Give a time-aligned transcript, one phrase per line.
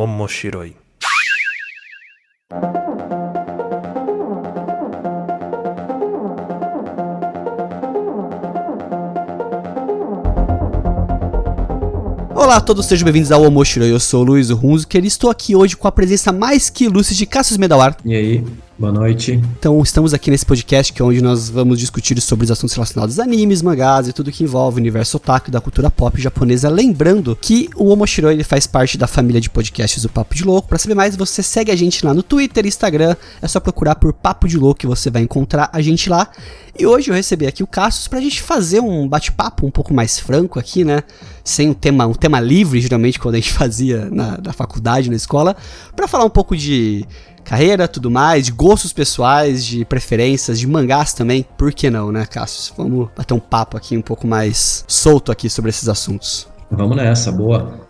[0.00, 0.76] Omoshiroi.
[12.32, 13.90] Olá a todos, sejam bem-vindos ao Omoshiroi.
[13.90, 17.16] Eu sou o Luiz Hunziker e estou aqui hoje com a presença mais que ilustre
[17.16, 17.96] de Cassius Medawar.
[18.04, 18.44] E aí,
[18.78, 19.32] boa noite.
[19.58, 23.18] Então, estamos aqui nesse podcast que é onde nós vamos discutir sobre os assuntos relacionados
[23.18, 26.68] a animes, mangás e tudo que envolve o universo otaku da cultura pop japonesa.
[26.68, 30.68] Lembrando que o Omoshiroi ele faz parte da família de podcasts do Papo de Louco.
[30.68, 33.16] Para saber mais, você segue a gente lá no Twitter Instagram.
[33.42, 36.30] É só procurar por Papo de Louco que você vai encontrar a gente lá.
[36.78, 40.20] E hoje eu recebi aqui o Cassius pra gente fazer um bate-papo um pouco mais
[40.20, 41.02] franco aqui, né?
[41.42, 45.16] Sem um tema, um tema livre, geralmente, quando a gente fazia na, na faculdade, na
[45.16, 45.56] escola,
[45.96, 47.04] para falar um pouco de
[47.48, 51.46] carreira, tudo mais, de gostos pessoais, de preferências, de mangás também.
[51.56, 52.70] Por que não, né, Cassius?
[52.76, 56.46] Vamos bater um papo aqui um pouco mais solto aqui sobre esses assuntos.
[56.70, 57.88] Vamos nessa, boa.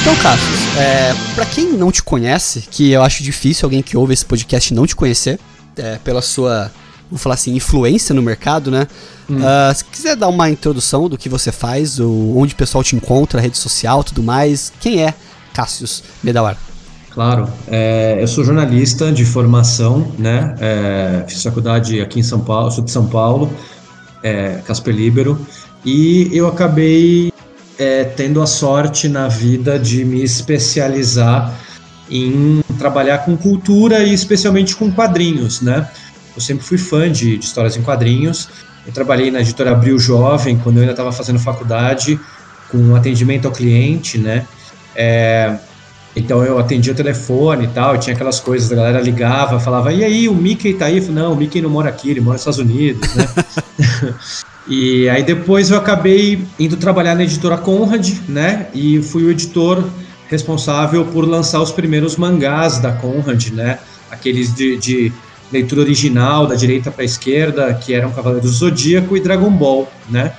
[0.00, 4.12] Então, Cassius, é, pra quem não te conhece, que eu acho difícil alguém que ouve
[4.12, 5.38] esse podcast não te conhecer,
[5.76, 6.72] é, pela sua,
[7.12, 8.88] vou falar assim, influência no mercado, né?
[9.28, 9.36] Hum.
[9.36, 12.96] Uh, se quiser dar uma introdução do que você faz, ou onde o pessoal te
[12.96, 15.14] encontra, rede social, tudo mais, quem é
[15.52, 16.56] Cassius Medawar?
[17.10, 20.54] Claro, é, eu sou jornalista de formação, né?
[20.58, 23.52] É, fiz faculdade aqui em São Paulo, sou de São Paulo,
[24.22, 25.38] é, Casper Libero,
[25.84, 27.30] e eu acabei
[27.78, 31.52] é, tendo a sorte na vida de me especializar
[32.10, 35.88] em trabalhar com cultura e especialmente com quadrinhos, né?
[36.34, 38.48] Eu sempre fui fã de, de histórias em quadrinhos.
[38.86, 42.18] Eu trabalhei na editora Abril Jovem quando eu ainda estava fazendo faculdade
[42.70, 44.46] com atendimento ao cliente, né?
[44.94, 45.56] É,
[46.14, 50.04] então eu atendia o telefone e tal, tinha aquelas coisas, a galera ligava, falava, e
[50.04, 50.98] aí, o Mickey tá aí?
[50.98, 53.28] Eu falei, não, o Mickey não mora aqui, ele mora nos Estados Unidos, né?
[54.68, 58.68] E aí depois eu acabei indo trabalhar na editora Conrad, né?
[58.72, 59.84] E fui o editor
[60.28, 63.78] responsável por lançar os primeiros mangás da Conrad, né?
[64.10, 65.12] Aqueles de, de
[65.52, 69.90] leitura original, da direita para a esquerda, que eram Cavaleiros do Zodíaco e Dragon Ball,
[70.08, 70.32] né?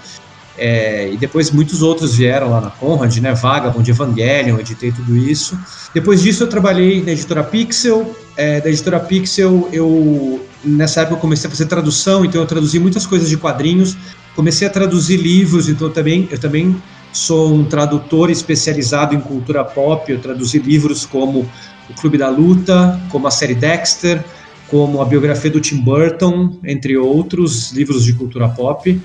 [0.57, 3.34] É, e depois muitos outros vieram lá na Conrad, né?
[3.34, 5.57] Vagabond, Evangelion, editei tudo isso.
[5.94, 8.16] Depois disso eu trabalhei na editora Pixel.
[8.35, 12.80] É, da editora Pixel eu nessa época eu comecei a fazer tradução, então eu traduzi
[12.80, 13.97] muitas coisas de quadrinhos.
[14.35, 16.75] Comecei a traduzir livros, então eu também eu também
[17.12, 20.12] sou um tradutor especializado em cultura pop.
[20.12, 21.50] Eu traduzi livros como
[21.90, 24.24] o Clube da Luta, como a série Dexter,
[24.73, 29.00] como a biografia do Tim Burton, entre outros livros de cultura pop.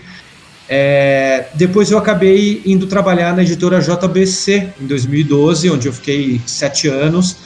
[0.66, 6.88] É, depois eu acabei indo trabalhar na editora JBC em 2012, onde eu fiquei sete
[6.88, 7.36] anos.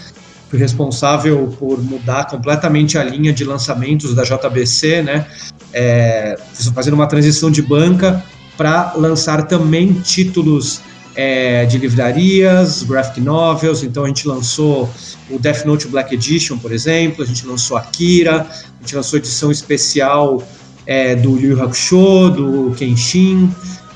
[0.48, 5.26] Fui responsável por mudar completamente a linha de lançamentos da JBC, né?
[5.72, 6.38] É,
[6.72, 8.22] fazendo uma transição de banca
[8.56, 10.80] para lançar também títulos
[11.14, 13.82] é, de livrarias, graphic novels.
[13.82, 14.88] Então a gente lançou
[15.30, 17.22] o Death Note Black Edition, por exemplo.
[17.22, 18.46] A gente lançou Akira.
[18.48, 20.42] A gente lançou edição especial
[20.86, 23.50] é, do Yu Yu Hakusho, do Kenshin,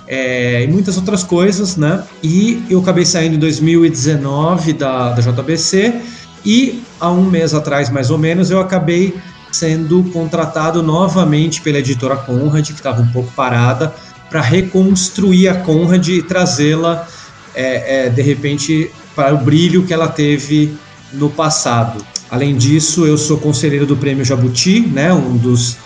[0.07, 2.05] é, e muitas outras coisas, né?
[2.23, 6.01] E eu acabei saindo em 2019 da, da JBC
[6.45, 9.15] e há um mês atrás, mais ou menos, eu acabei
[9.51, 13.93] sendo contratado novamente pela editora Conrad, que estava um pouco parada,
[14.29, 17.07] para reconstruir a Conrad e trazê-la,
[17.55, 20.77] é, é, de repente, para o brilho que ela teve
[21.13, 22.05] no passado.
[22.31, 25.77] Além disso, eu sou conselheiro do Prêmio Jabuti, né, um dos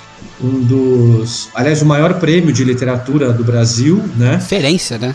[0.42, 4.36] um dos, aliás, o maior prêmio de literatura do Brasil, né?
[4.36, 5.14] Referência, né?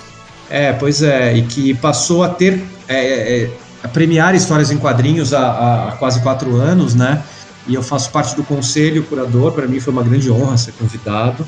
[0.49, 3.49] É, pois é, e que passou a ter é, é, é,
[3.83, 7.23] a premiar histórias em quadrinhos há, há, quase quatro anos, né?
[7.67, 9.51] E eu faço parte do conselho curador.
[9.51, 11.45] Para mim foi uma grande honra ser convidado.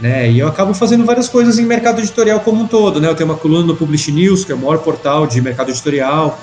[0.00, 3.08] Né, e eu acabo fazendo várias coisas em mercado editorial como um todo, né?
[3.08, 6.38] Eu tenho uma coluna no Publish News, que é o maior portal de mercado editorial.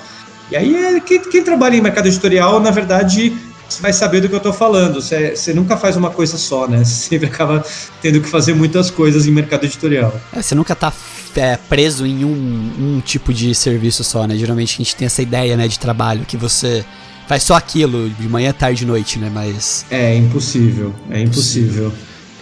[0.50, 3.34] E aí, é, quem, quem trabalha em mercado editorial, na verdade,
[3.68, 5.00] você vai saber do que eu estou falando.
[5.00, 6.78] Você, você, nunca faz uma coisa só, né?
[6.84, 7.64] Você sempre acaba
[8.00, 10.14] tendo que fazer muitas coisas em mercado editorial.
[10.32, 10.92] É, você nunca está
[11.34, 14.36] é, preso em um, um, tipo de serviço só, né?
[14.36, 16.84] Geralmente a gente tem essa ideia né, de trabalho que você
[17.26, 19.30] faz só aquilo de manhã, tarde e noite, né?
[19.32, 19.84] Mas.
[19.90, 21.92] É impossível, é impossível.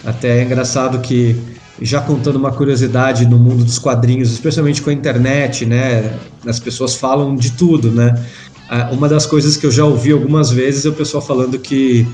[0.05, 1.35] Até é engraçado que,
[1.81, 6.17] já contando uma curiosidade no mundo dos quadrinhos, especialmente com a internet, né?
[6.45, 8.23] As pessoas falam de tudo, né?
[8.69, 12.07] Ah, uma das coisas que eu já ouvi algumas vezes é o pessoal falando que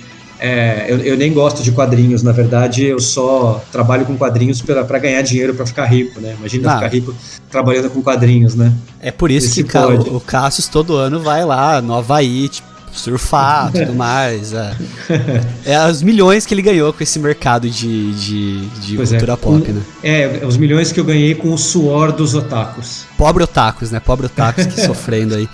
[0.43, 4.97] é, eu, eu, nem gosto de quadrinhos, na verdade, eu só trabalho com quadrinhos para
[4.97, 6.35] ganhar dinheiro para ficar rico, né?
[6.39, 6.75] Imagina ah.
[6.77, 7.15] ficar rico
[7.51, 8.73] trabalhando com quadrinhos, né?
[8.99, 10.09] É por isso Esse que pode.
[10.09, 14.53] o Cassius todo ano vai lá no Havaí, tipo, surfar, tudo mais.
[14.53, 14.75] É.
[15.65, 19.35] é os milhões que ele ganhou com esse mercado de, de, de Pois cultura é,
[19.35, 19.81] pop, né?
[20.03, 23.05] É, os milhões que eu ganhei com o suor dos otakus.
[23.17, 23.99] Pobre otakus, né?
[23.99, 25.47] Pobre otakus que sofrendo aí.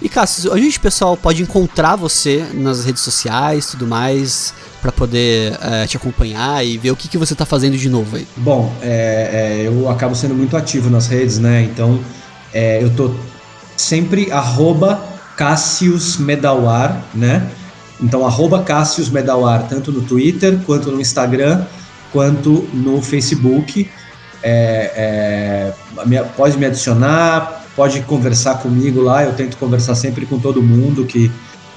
[0.00, 5.58] E Cássio, a gente, pessoal, pode encontrar você nas redes sociais tudo mais, pra poder
[5.60, 8.26] eh, te acompanhar e ver o que, que você tá fazendo de novo aí.
[8.36, 11.62] Bom, é, é, eu acabo sendo muito ativo nas redes, né?
[11.62, 11.98] Então,
[12.54, 13.12] é, eu tô
[13.76, 15.02] sempre arroba
[15.38, 17.48] Cassius Medawar, né?
[18.00, 21.64] Então, arroba Cassius Medawar, tanto no Twitter, quanto no Instagram,
[22.12, 23.88] quanto no Facebook.
[24.42, 25.72] É,
[26.10, 29.22] é, pode me adicionar, pode conversar comigo lá.
[29.22, 31.30] Eu tento conversar sempre com todo mundo que,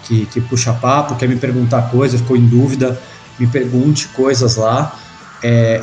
[0.06, 3.00] que, que puxa papo, quer me perguntar coisas, ficou em dúvida,
[3.40, 4.96] me pergunte coisas lá.
[5.44, 5.81] É,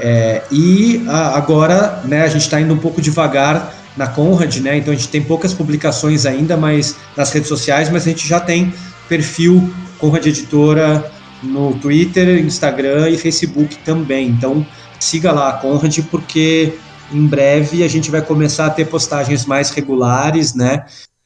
[0.51, 4.79] é, e a- agora, né, a gente está indo um pouco devagar na Conrad, né?
[4.79, 8.41] Então a gente tem poucas publicações ainda, mas nas redes sociais, mas a gente já
[8.41, 8.73] tem
[9.09, 11.11] perfil Conrad Editora
[11.43, 14.29] no Twitter, Instagram e Facebook também.
[14.29, 14.65] Então
[15.01, 16.73] siga lá a Conrad porque
[17.13, 20.85] em breve a gente vai começar a ter postagens mais regulares, né?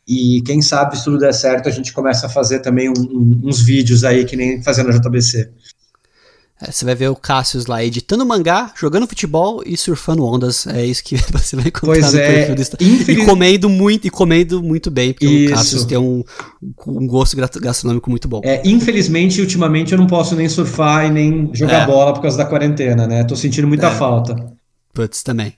[0.09, 3.41] E quem sabe se tudo der certo, a gente começa a fazer também um- um-
[3.45, 5.51] uns vídeos aí que nem fazendo a JBC.
[6.65, 10.67] Eh, você vai ver o Cassius lá editando mangá, jogando futebol e surfando ondas.
[10.67, 12.87] É isso que você vai encontrar Pois no é, perfil do Instagram.
[12.89, 15.53] infeliz- E comendo muito, e comendo muito bem, porque Isso.
[15.53, 16.23] o Cassius tem um,
[16.87, 18.41] um gosto gastronômico muito bom.
[18.45, 21.87] É, infelizmente, ultimamente eu não posso nem surfar e nem jogar É.
[21.87, 23.25] bola por causa da quarentena, né?
[23.25, 23.91] Tô sentindo muita É.
[23.95, 24.37] falta.
[24.95, 25.55] Putz, também.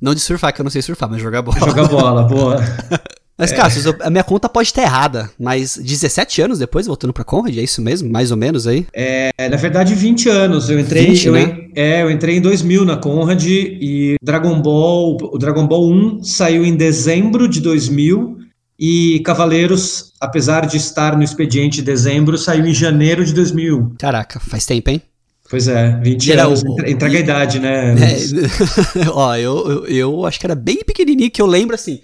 [0.00, 1.60] Não de surfar, que eu não sei surfar, mas jogar bola.
[1.60, 2.56] Jogar bola, boa.
[3.42, 7.24] Mas, Cassius, eu- a minha conta pode estar errada, mas 17 anos depois, voltando pra
[7.24, 8.10] Conrad, é isso mesmo?
[8.10, 8.86] Mais ou menos aí?
[8.94, 10.70] É, na verdade, 20 anos.
[10.70, 11.66] Eu entrei, 20, eu, né?
[11.74, 16.64] é, eu entrei em 2000 na Conrad e Dragon Ball, o Dragon Ball 1 saiu
[16.64, 18.38] em dezembro de 2000
[18.78, 23.94] e Cavaleiros, apesar de estar no expediente de dezembro, saiu em janeiro de 2001.
[23.98, 25.02] Caraca, faz tempo, hein?
[25.48, 26.62] Pois é, 20 E era anos.
[26.62, 27.94] o- Entrega a idade, né?
[29.04, 32.00] É, ó, eu, eu, eu acho que era bem pequenininho, que eu lembro assim.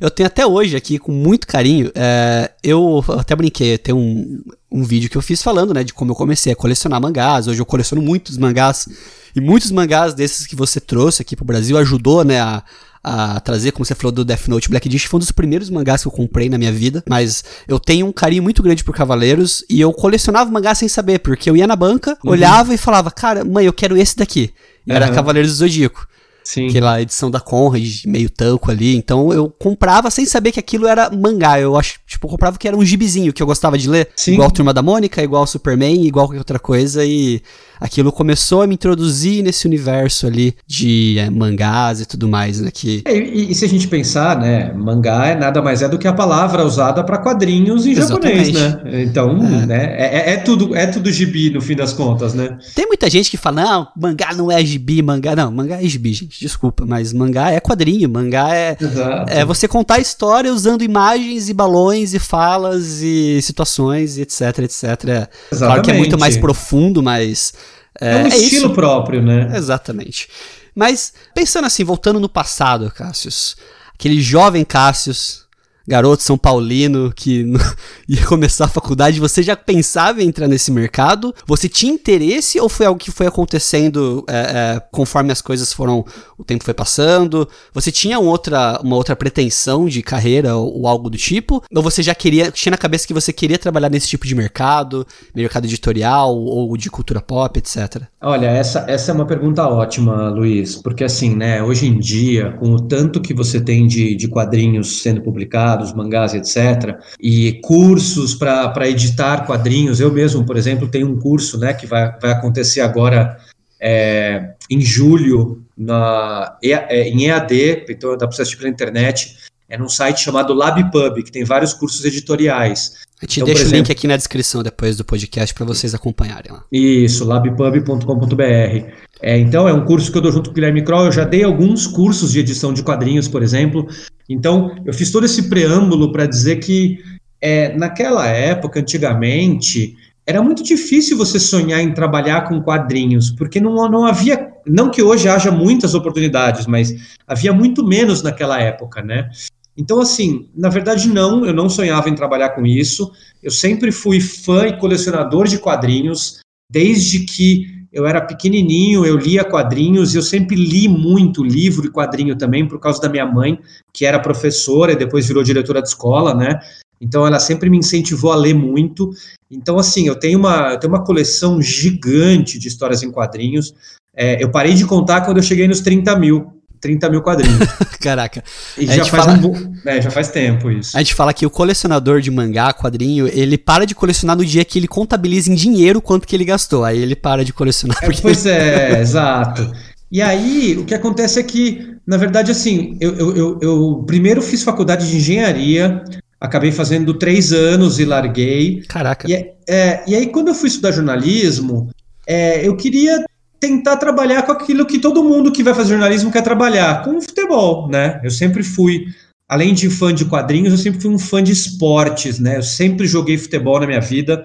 [0.00, 4.82] Eu tenho até hoje aqui, com muito carinho, é, eu até brinquei, tem um, um
[4.82, 7.46] vídeo que eu fiz falando, né, de como eu comecei a colecionar mangás.
[7.46, 8.88] Hoje eu coleciono muitos mangás,
[9.34, 12.62] e muitos mangás desses que você trouxe aqui pro Brasil ajudou, né, a,
[13.04, 16.02] a trazer, como você falou do Death Note Black Dish, foi um dos primeiros mangás
[16.02, 19.64] que eu comprei na minha vida, mas eu tenho um carinho muito grande por Cavaleiros,
[19.68, 23.44] e eu colecionava mangás sem saber, porque eu ia na banca, olhava e falava, cara,
[23.44, 24.52] mãe, eu quero esse daqui.
[24.86, 25.10] E era.
[25.10, 26.08] Cavaleiros do Zodíaco
[26.44, 26.68] Sim.
[26.68, 28.96] aquela edição da Conrad, meio tanco ali.
[28.96, 31.60] Então eu comprava sem saber que aquilo era mangá.
[31.60, 34.08] Eu acho, tipo, eu comprava que era um gibizinho que eu gostava de ler.
[34.16, 34.34] Sim.
[34.34, 37.04] Igual Turma da Mônica, igual Superman, igual qualquer outra coisa.
[37.04, 37.42] E
[37.82, 42.70] aquilo começou a me introduzir nesse universo ali de é, mangás e tudo mais, né?
[42.72, 43.02] Que.
[43.04, 46.06] É, e, e se a gente pensar, né, mangá é nada mais é do que
[46.06, 48.84] a palavra usada para quadrinhos em japonês, Exatamente.
[48.84, 49.02] né?
[49.02, 52.56] Então, né, é, é- é tudo, é tudo gibi no fim das contas, né?
[52.74, 55.34] Tem muita gente que fala, não, mangá não é gibi, mangá.
[55.34, 56.38] Não, mangá é gibi, gente.
[56.40, 58.76] Desculpa, mas mangá é quadrinho, mangá é.
[58.80, 59.32] Exato.
[59.32, 65.28] É você contar história usando imagens e balões e falas e situações e etc, etc.
[65.50, 66.16] Claro que é muito Exatamente.
[66.20, 67.52] mais profundo, mas.
[68.00, 68.70] É, É, um é estilo isso.
[68.74, 69.50] próprio, né?
[69.56, 70.28] Exatamente.
[70.74, 73.56] Mas, pensando assim, voltando no passado, Cássius.
[73.94, 75.41] Aquele jovem Cássius,
[75.86, 77.52] garoto São Paulino, que
[78.08, 81.34] ia começar a faculdade, você já pensava em entrar nesse mercado?
[81.46, 86.04] Você tinha interesse ou foi algo que foi acontecendo é, é, conforme as coisas foram,
[86.38, 87.48] o tempo foi passando?
[87.72, 91.62] Você tinha um outra, uma outra pretensão de carreira ou, ou algo do tipo?
[91.74, 95.06] Ou você já queria, tinha na cabeça que você queria trabalhar nesse tipo de mercado,
[95.34, 98.02] mercado editorial ou de cultura pop, etc?
[98.20, 102.70] Olha, essa, essa é uma pergunta ótima, Luiz, porque assim, né, hoje em dia, com
[102.70, 108.88] o tanto que você tem de, de quadrinhos sendo publicados, mangás, etc., e cursos para
[108.88, 113.38] editar quadrinhos, eu mesmo, por exemplo, tenho um curso, né, que vai, vai acontecer agora
[113.80, 119.36] é, em julho, na, é, em EAD, então dá para você assistir pela internet,
[119.68, 122.92] é num site chamado LabPub, que tem vários cursos editoriais.
[123.20, 125.64] A gente Então, deixa por o link exemplo- aqui na descrição depois do podcast para
[125.64, 126.64] vocês acompanharem lá.
[126.70, 128.90] Isso, labpub.com.br.
[129.22, 131.06] É, então, é um curso que eu dou junto com o Guilherme Kroll.
[131.06, 133.86] Eu já dei alguns cursos de edição de quadrinhos, por exemplo.
[134.28, 136.98] Então, eu fiz todo esse preâmbulo para dizer que,
[137.40, 143.74] é, naquela época, antigamente, era muito difícil você sonhar em trabalhar com quadrinhos, porque não,
[143.90, 144.50] não havia.
[144.64, 146.94] Não que hoje haja muitas oportunidades, mas
[147.26, 149.28] havia muito menos naquela época, né?
[149.76, 153.10] Então, assim, na verdade, não, eu não sonhava em trabalhar com isso.
[153.42, 156.38] Eu sempre fui fã e colecionador de quadrinhos,
[156.70, 162.34] desde que eu era pequenininho, eu lia quadrinhos, eu sempre li muito livro e quadrinho
[162.36, 163.58] também, por causa da minha mãe,
[163.92, 166.58] que era professora e depois virou diretora de escola, né?
[167.00, 169.10] Então ela sempre me incentivou a ler muito.
[169.50, 173.74] Então, assim, eu tenho uma, eu tenho uma coleção gigante de histórias em quadrinhos.
[174.14, 176.61] É, eu parei de contar quando eu cheguei nos 30 mil.
[176.82, 177.68] 30 mil quadrinhos.
[178.02, 178.42] Caraca.
[178.76, 179.38] E já faz, fala...
[179.38, 180.96] um é, já faz tempo isso.
[180.96, 184.64] A gente fala que o colecionador de mangá, quadrinho, ele para de colecionar no dia
[184.64, 186.84] que ele contabiliza em dinheiro quanto que ele gastou.
[186.84, 187.96] Aí ele para de colecionar.
[188.02, 189.72] É, pois é, exato.
[190.10, 194.42] E aí, o que acontece é que, na verdade, assim, eu, eu, eu, eu primeiro
[194.42, 196.04] fiz faculdade de engenharia,
[196.38, 198.82] acabei fazendo três anos e larguei.
[198.88, 199.26] Caraca.
[199.30, 199.32] E,
[199.66, 201.88] é, e aí, quando eu fui estudar jornalismo,
[202.26, 203.24] é, eu queria
[203.62, 207.22] tentar trabalhar com aquilo que todo mundo que vai fazer jornalismo quer trabalhar, com o
[207.22, 208.20] futebol, né?
[208.24, 209.06] Eu sempre fui,
[209.48, 212.56] além de fã de quadrinhos, eu sempre fui um fã de esportes, né?
[212.56, 214.42] Eu sempre joguei futebol na minha vida,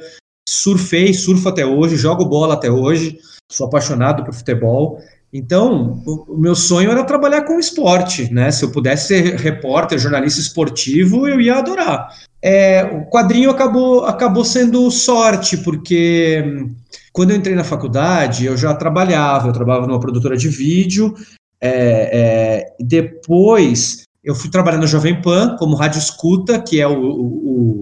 [0.48, 3.18] surfei, surfo até hoje, jogo bola até hoje,
[3.52, 5.00] sou apaixonado por futebol.
[5.34, 8.52] Então, o, meu sonho era trabalhar com esporte, né?
[8.52, 12.10] Se eu pudesse ser repórter, jornalista esportivo, eu ia adorar.
[12.40, 16.70] É, o quadrinho acabou, acabou sendo sorte, porque
[17.18, 21.16] quando eu entrei na faculdade, eu já trabalhava, eu trabalhava numa produtora de vídeo,
[21.60, 21.72] é,
[22.14, 27.80] é, depois eu fui trabalhar no Jovem Pan como rádio escuta, que é o, o,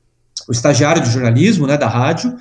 [0.48, 2.34] o estagiário de jornalismo né, da rádio,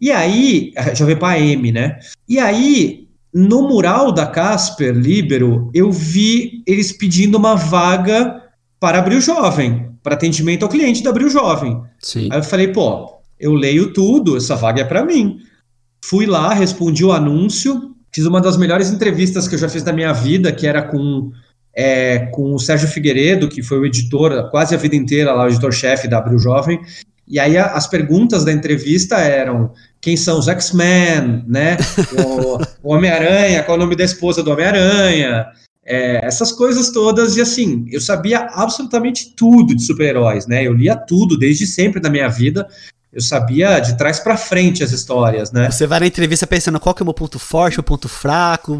[0.00, 2.00] e aí, Jovem Pan AM, né?
[2.28, 8.42] E aí, no mural da Casper Libero, eu vi eles pedindo uma vaga
[8.80, 11.80] para abrir o jovem, para atendimento ao cliente da Abril Jovem.
[12.00, 12.28] Sim.
[12.32, 15.38] Aí eu falei, pô, eu leio tudo, essa vaga é para mim.
[16.04, 19.92] Fui lá, respondi o anúncio, fiz uma das melhores entrevistas que eu já fiz na
[19.92, 21.30] minha vida, que era com,
[21.74, 25.48] é, com o Sérgio Figueiredo, que foi o editor quase a vida inteira lá, o
[25.48, 26.80] editor-chefe da Abril Jovem.
[27.26, 31.76] E aí a, as perguntas da entrevista eram quem são os X-Men, né?
[32.82, 35.46] O, o Homem-Aranha, qual é o nome da esposa do Homem-Aranha,
[35.84, 40.66] é, essas coisas todas, e assim, eu sabia absolutamente tudo de super-heróis, né?
[40.66, 42.68] Eu lia tudo desde sempre da minha vida,
[43.12, 45.70] eu sabia de trás para frente as histórias, né?
[45.70, 48.72] Você vai na entrevista pensando qual que é o meu ponto forte, o ponto fraco,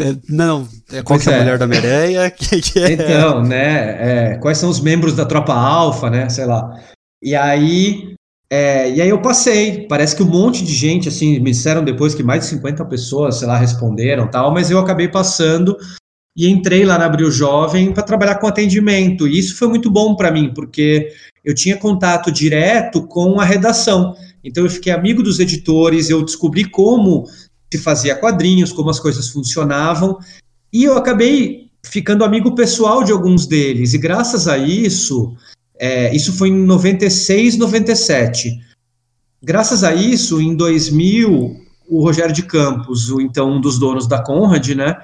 [0.00, 2.92] é, não, é, qual que é, a mulher da Homem-Aranha, que, que é...
[2.92, 6.80] Então, né, é, quais são os membros da tropa alfa, né, sei lá.
[7.22, 8.14] E aí,
[8.50, 12.12] é, e aí eu passei, parece que um monte de gente, assim, me disseram depois
[12.12, 15.76] que mais de 50 pessoas, sei lá, responderam tal, mas eu acabei passando
[16.36, 19.26] e entrei lá na Abril Jovem para trabalhar com atendimento.
[19.26, 21.08] E isso foi muito bom para mim, porque
[21.46, 24.16] eu tinha contato direto com a redação.
[24.42, 27.24] Então eu fiquei amigo dos editores, eu descobri como
[27.72, 30.18] se fazia quadrinhos, como as coisas funcionavam,
[30.72, 33.94] e eu acabei ficando amigo pessoal de alguns deles.
[33.94, 35.36] E graças a isso,
[35.78, 38.50] é, isso foi em 96, 97.
[39.40, 44.20] Graças a isso, em 2000, o Rogério de Campos, o então um dos donos da
[44.20, 44.96] Conrad, né,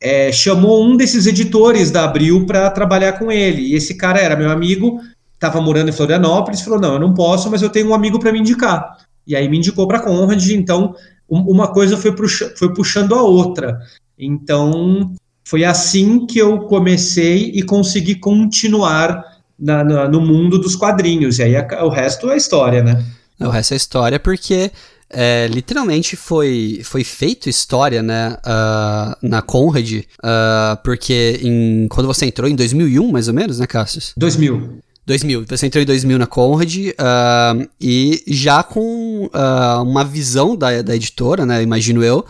[0.00, 3.62] é, chamou um desses editores da Abril para trabalhar com ele.
[3.62, 5.00] E esse cara era meu amigo,
[5.38, 8.32] estava morando em Florianópolis, falou: Não, eu não posso, mas eu tenho um amigo para
[8.32, 8.98] me indicar.
[9.26, 10.94] E aí me indicou para a Conrad, então
[11.28, 12.14] uma coisa foi,
[12.56, 13.78] foi puxando a outra.
[14.18, 15.12] Então
[15.44, 19.22] foi assim que eu comecei e consegui continuar
[19.58, 21.38] na, na, no mundo dos quadrinhos.
[21.38, 23.04] E aí a, o resto é história, né?
[23.40, 24.72] O resto é história porque
[25.10, 32.26] é, literalmente foi, foi feito história, né, uh, na Conrad, uh, porque em, quando você
[32.26, 34.12] entrou em 2001, mais ou menos, né, Cassius?
[34.16, 34.80] 2000.
[35.08, 35.46] 2000.
[35.48, 40.94] Você entrou em 2000 na Conrad uh, e já com uh, uma visão da, da
[40.94, 41.62] editora, né?
[41.62, 42.24] Imagino eu.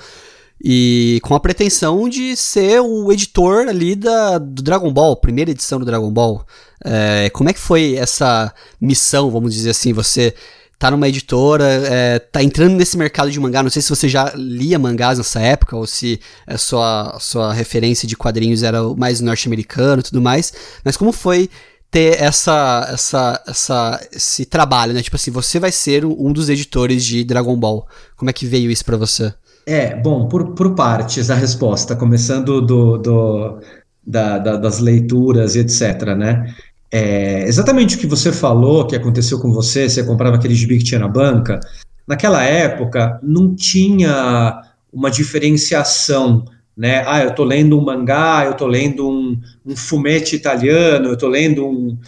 [0.62, 5.80] E com a pretensão de ser o editor ali da, do Dragon Ball, primeira edição
[5.80, 6.44] do Dragon Ball.
[6.84, 9.92] É, como é que foi essa missão, vamos dizer assim?
[9.92, 10.34] Você
[10.78, 13.62] tá numa editora, é, tá entrando nesse mercado de mangá.
[13.62, 18.06] Não sei se você já lia mangás nessa época ou se a sua, sua referência
[18.06, 20.52] de quadrinhos era mais norte-americano e tudo mais.
[20.84, 21.50] Mas como foi
[21.90, 25.02] ter essa, essa, essa, esse trabalho, né?
[25.02, 27.86] Tipo assim, você vai ser um dos editores de Dragon Ball.
[28.16, 29.32] Como é que veio isso para você?
[29.66, 33.58] É, bom, por, por partes a resposta, começando do, do
[34.06, 36.54] da, da, das leituras e etc, né?
[36.90, 40.84] É, exatamente o que você falou, que aconteceu com você, você comprava aquele gibi que
[40.84, 41.60] tinha na banca,
[42.06, 46.46] naquela época não tinha uma diferenciação
[46.78, 47.02] né?
[47.04, 51.28] Ah, eu estou lendo um mangá, eu estou lendo um, um fumete italiano, eu estou
[51.28, 51.98] lendo um.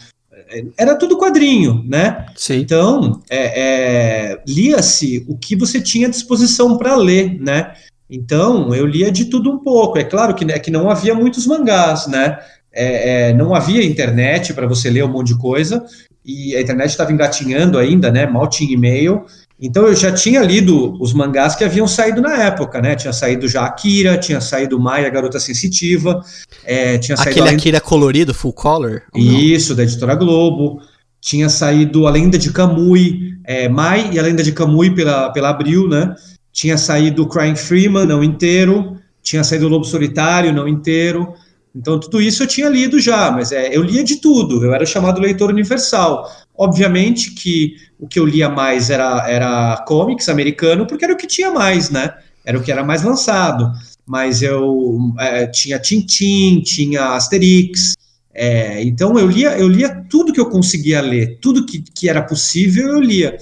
[0.78, 2.26] Era tudo quadrinho, né?
[2.36, 2.58] Sim.
[2.60, 7.74] Então, é, é, lia-se o que você tinha à disposição para ler, né?
[8.08, 9.98] Então, eu lia de tudo um pouco.
[9.98, 12.38] É claro que, né, que não havia muitos mangás, né?
[12.72, 15.84] É, é não havia internet para você ler um monte de coisa,
[16.24, 18.26] e a internet estava engatinhando ainda, né?
[18.26, 19.24] Mal tinha e-mail.
[19.60, 22.96] Então eu já tinha lido os mangás que haviam saído na época, né?
[22.96, 26.24] Tinha saído já Akira, tinha saído Maia, Garota Sensitiva,
[26.64, 27.30] é, tinha saído...
[27.30, 27.56] Aquele além...
[27.56, 29.02] Akira colorido, full color?
[29.14, 30.80] Isso, da Editora Globo.
[31.20, 35.50] tinha saído A Lenda de Camui, é, Mai e A Lenda de Camui pela, pela
[35.50, 36.14] Abril, né?
[36.52, 41.34] Tinha saído Crying Freeman, não inteiro, tinha saído Lobo Solitário, não inteiro.
[41.74, 44.84] Então, tudo isso eu tinha lido já, mas é, eu lia de tudo, eu era
[44.84, 46.28] chamado leitor universal.
[46.60, 51.26] Obviamente que o que eu lia mais era, era comics americano, porque era o que
[51.26, 52.12] tinha mais, né?
[52.44, 53.72] Era o que era mais lançado.
[54.04, 57.94] Mas eu é, tinha Tintin, tinha Asterix,
[58.34, 62.20] é, então eu lia, eu lia tudo que eu conseguia ler, tudo que, que era
[62.20, 63.38] possível eu lia.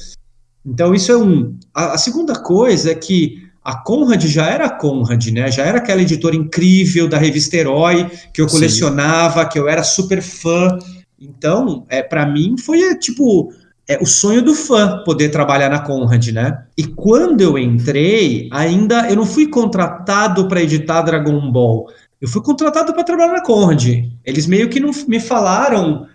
[0.65, 1.59] Então isso é um.
[1.75, 5.51] A, a segunda coisa é que a Conrad já era a Conrad, né?
[5.51, 9.49] Já era aquela editora incrível da revista Herói que eu colecionava, Sim.
[9.49, 10.79] que eu era super fã.
[11.21, 13.53] Então, é, para mim foi é, tipo
[13.89, 16.63] é o sonho do fã poder trabalhar na Conrad, né?
[16.77, 21.89] E quando eu entrei, ainda eu não fui contratado para editar Dragon Ball.
[22.21, 23.87] Eu fui contratado para trabalhar na Conrad.
[24.25, 26.07] Eles meio que não me falaram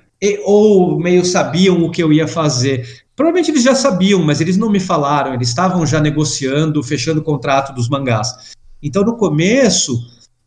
[0.45, 3.03] ou meio sabiam o que eu ia fazer.
[3.15, 5.33] Provavelmente eles já sabiam, mas eles não me falaram.
[5.33, 8.53] Eles estavam já negociando, fechando o contrato dos mangás.
[8.81, 9.97] Então, no começo,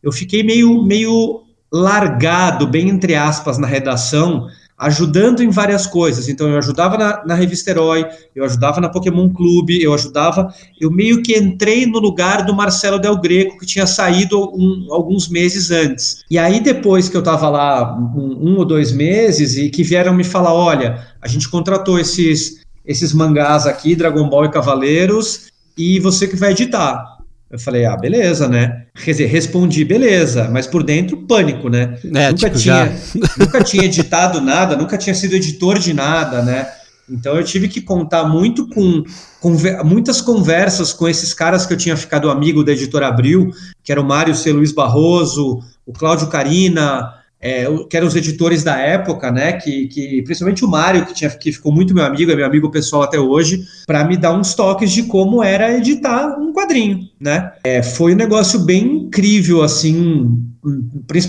[0.01, 4.47] eu fiquei meio, meio largado, bem entre aspas, na redação,
[4.77, 6.29] ajudando em várias coisas.
[6.29, 8.05] Então, eu ajudava na, na, revista Herói,
[8.35, 10.53] eu ajudava na Pokémon Clube, eu ajudava.
[10.79, 15.27] Eu meio que entrei no lugar do Marcelo Del Greco, que tinha saído um, alguns
[15.27, 16.23] meses antes.
[16.29, 20.13] E aí, depois que eu estava lá um, um, ou dois meses, e que vieram
[20.13, 25.99] me falar: olha, a gente contratou esses, esses mangás aqui, Dragon Ball e Cavaleiros, e
[25.99, 27.16] você que vai editar.
[27.49, 28.85] Eu falei, ah, beleza, né?
[28.93, 31.97] Quer dizer, respondi, beleza, mas por dentro, pânico, né?
[32.03, 32.93] É, nunca, tipo, tinha,
[33.39, 36.67] nunca tinha editado nada, nunca tinha sido editor de nada, né?
[37.09, 39.01] Então eu tive que contar muito com,
[39.39, 43.49] com muitas conversas com esses caras que eu tinha ficado amigo da editora Abril,
[43.81, 44.51] que era o Mário C.
[44.51, 49.53] Luiz Barroso, o Cláudio Carina, é, que eram os editores da época, né?
[49.53, 52.71] Que, que principalmente o Mário, que, tinha, que ficou muito meu amigo, é meu amigo
[52.71, 57.51] pessoal até hoje, para me dar uns toques de como era editar um quadrinho, né?
[57.63, 60.41] É, foi um negócio bem incrível, assim,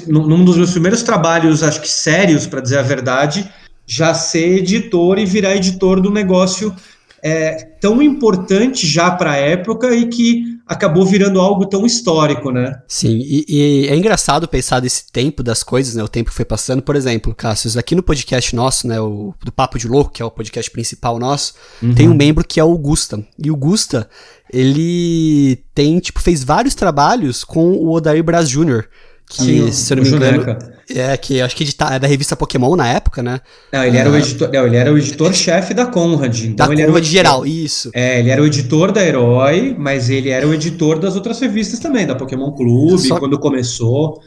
[0.07, 3.49] num dos meus primeiros trabalhos, acho que sérios, para dizer a verdade,
[3.87, 6.75] já ser editor e virar editor do negócio
[7.23, 12.81] é, tão importante já para a época e que acabou virando algo tão histórico, né?
[12.87, 16.03] Sim, e, e, é engraçado pensar desse tempo das coisas, né?
[16.03, 16.83] O tempo que foi passando.
[16.83, 19.01] Por exemplo, Cassius, aqui no podcast nosso, né?
[19.01, 21.95] O do Papo de Louco, que é o podcast principal nosso, uhum.
[21.95, 23.25] tem um membro que é o Gusta.
[23.43, 24.09] E o Gusta,
[24.53, 28.85] ele tem, tipo, fez vários trabalhos com o Odair Braz Jr.,
[29.29, 30.59] que, Sim, se eu não me engano.
[30.91, 33.43] É, que acho que edita, é da revista Pokémon na época, né?
[33.71, 34.21] Não, ele era o é.
[34.21, 36.45] editor, não, ele era o editor-chefe da Conrad.
[36.45, 37.91] Então da ele Conrad geral, isso.
[37.93, 41.79] É, ele era o editor da Herói, mas ele era o editor das outras revistas
[41.79, 43.19] também, da Pokémon Clube, Só...
[43.19, 44.23] quando começou.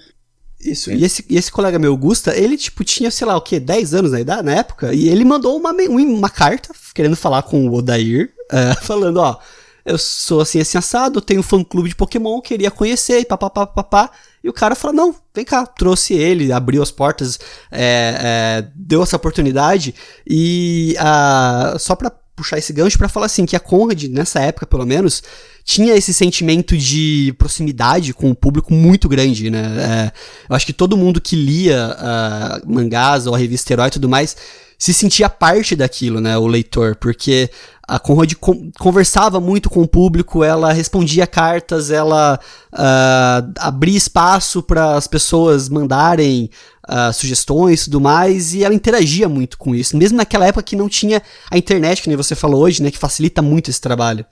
[0.64, 0.96] Isso, é.
[0.96, 3.96] e esse, e esse colega meu, Gusta, ele, tipo, tinha, sei lá, o quê, 10
[3.96, 7.74] anos na idade, na época, e ele mandou uma, uma carta querendo falar com o
[7.74, 9.40] Odair, uh, falando, ó,
[9.84, 14.12] eu sou assim, assim, assado, tenho um fã-clube de Pokémon, queria conhecer, e papapá, papapá.
[14.44, 17.40] E o cara falou: não, vem cá, trouxe ele, abriu as portas,
[17.72, 18.16] é,
[18.64, 19.94] é, deu essa oportunidade.
[20.28, 24.66] E uh, só pra puxar esse gancho para falar assim que a Conrad nessa época
[24.66, 25.22] pelo menos
[25.64, 30.12] tinha esse sentimento de proximidade com o público muito grande né é,
[30.50, 34.10] eu acho que todo mundo que lia uh, mangás ou a revista Herói e tudo
[34.10, 34.36] mais
[34.82, 37.52] se sentia parte daquilo, né, o leitor, porque
[37.88, 38.34] a Conrad
[38.80, 42.40] conversava muito com o público, ela respondia cartas, ela
[42.74, 46.50] uh, abria espaço para as pessoas mandarem
[46.90, 50.76] uh, sugestões e tudo mais, e ela interagia muito com isso, mesmo naquela época que
[50.76, 51.22] não tinha
[51.52, 54.26] a internet, que nem você falou hoje, né, que facilita muito esse trabalho.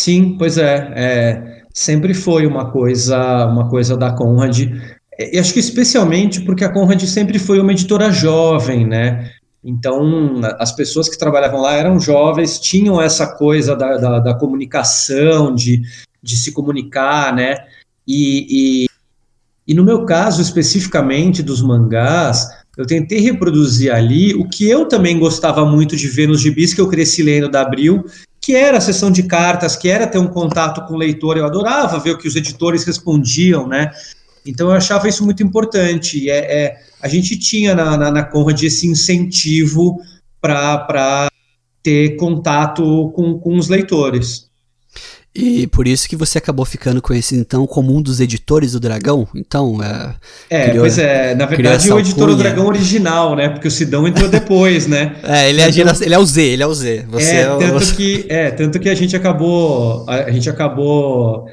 [0.00, 4.58] Sim, pois é, é sempre foi uma coisa, uma coisa da Conrad,
[5.18, 9.30] e acho que especialmente porque a Conrad sempre foi uma editora jovem, né?
[9.62, 15.54] Então, as pessoas que trabalhavam lá eram jovens, tinham essa coisa da, da, da comunicação,
[15.54, 15.82] de,
[16.22, 17.56] de se comunicar, né?
[18.08, 18.86] E, e,
[19.68, 25.18] e, no meu caso, especificamente dos mangás, eu tentei reproduzir ali o que eu também
[25.18, 28.02] gostava muito de ver nos gibis que eu cresci lendo da Abril,
[28.40, 31.36] que era a sessão de cartas, que era ter um contato com o leitor.
[31.36, 33.90] Eu adorava ver o que os editores respondiam, né?
[34.46, 36.30] Então eu achava isso muito importante.
[36.30, 40.00] É, é a gente tinha na, na, na Conrad esse incentivo
[40.40, 41.28] para
[41.82, 44.49] ter contato com, com os leitores.
[45.32, 49.28] E por isso que você acabou ficando conhecido então como um dos editores do Dragão.
[49.34, 50.14] Então, é.
[50.50, 51.34] É, criou, pois é.
[51.36, 53.48] Na verdade, o editor do Dragão original, né?
[53.48, 55.16] Porque o Sidão entrou depois, né?
[55.22, 57.06] é, ele, é geração, ele é o Z, ele é o Z.
[57.08, 57.94] Você é, é tanto você...
[57.94, 61.46] que é tanto que a gente acabou a, gente acabou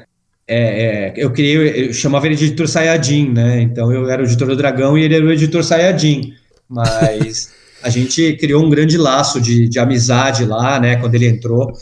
[0.46, 3.60] é, é, eu criei, eu chamava ele de editor Sayajin, né?
[3.60, 6.32] Então eu era o editor do Dragão e ele era o editor Sayajin.
[6.68, 10.96] Mas A gente criou um grande laço de, de amizade lá, né?
[10.96, 11.72] Quando ele entrou.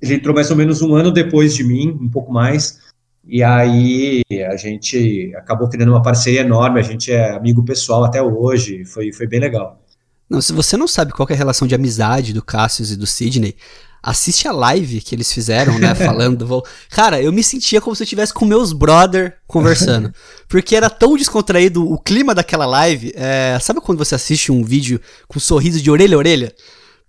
[0.00, 2.80] Ele entrou mais ou menos um ano depois de mim, um pouco mais.
[3.26, 8.22] E aí a gente acabou criando uma parceria enorme, a gente é amigo pessoal até
[8.22, 9.80] hoje, foi, foi bem legal.
[10.28, 13.06] Não, se você não sabe qual é a relação de amizade do Cassius e do
[13.06, 13.56] Sidney,
[14.02, 15.92] assiste a live que eles fizeram, né?
[15.96, 16.46] Falando.
[16.46, 16.64] Vou...
[16.88, 20.12] Cara, eu me sentia como se eu estivesse com meus brother conversando.
[20.48, 23.12] Porque era tão descontraído o clima daquela live.
[23.16, 23.58] É...
[23.60, 26.54] Sabe quando você assiste um vídeo com um sorriso de orelha a orelha?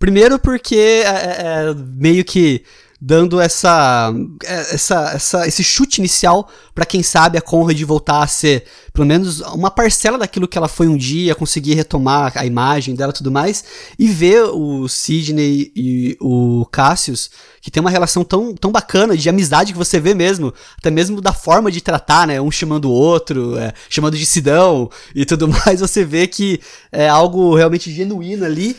[0.01, 2.63] Primeiro porque é, é, é meio que
[2.99, 4.11] dando essa,
[4.43, 9.05] é, essa, essa esse chute inicial para quem sabe a Conrad voltar a ser pelo
[9.05, 13.15] menos uma parcela daquilo que ela foi um dia, conseguir retomar a imagem dela e
[13.15, 13.63] tudo mais,
[13.97, 17.29] e ver o Sidney e o Cassius,
[17.61, 21.21] que tem uma relação tão, tão bacana de amizade que você vê mesmo, até mesmo
[21.21, 25.47] da forma de tratar, né, um chamando o outro, é, chamando de Sidão e tudo
[25.65, 26.59] mais, você vê que
[26.91, 28.75] é algo realmente genuíno ali,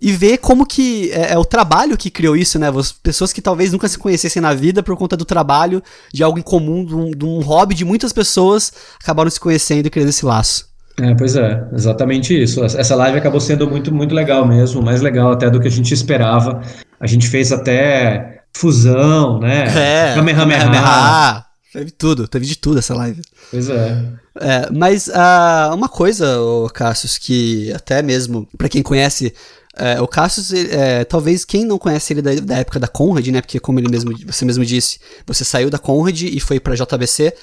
[0.00, 2.68] e ver como que é, é, o trabalho que criou isso, né?
[2.68, 5.82] As pessoas que talvez nunca se conhecessem na vida por conta do trabalho,
[6.12, 9.86] de algo em comum, de um, de um hobby de muitas pessoas, acabaram se conhecendo
[9.86, 10.66] e criando esse laço.
[11.00, 12.64] É, pois é, exatamente isso.
[12.64, 15.92] Essa live acabou sendo muito, muito legal mesmo, mais legal até do que a gente
[15.92, 16.62] esperava.
[16.98, 19.64] A gente fez até fusão, né?
[19.76, 21.44] É, Kamehameha.
[21.72, 23.20] Teve tudo, teve de tudo essa live.
[23.50, 24.02] Pois é.
[24.40, 26.26] é mas uh, uma coisa,
[26.72, 29.34] Cassius, que até mesmo para quem conhece
[29.78, 33.40] é, o Cassius, é, talvez quem não conhece ele da, da, época da Conrad, né?
[33.42, 37.34] Porque como ele mesmo, você mesmo disse, você saiu da Conrad e foi pra JBC.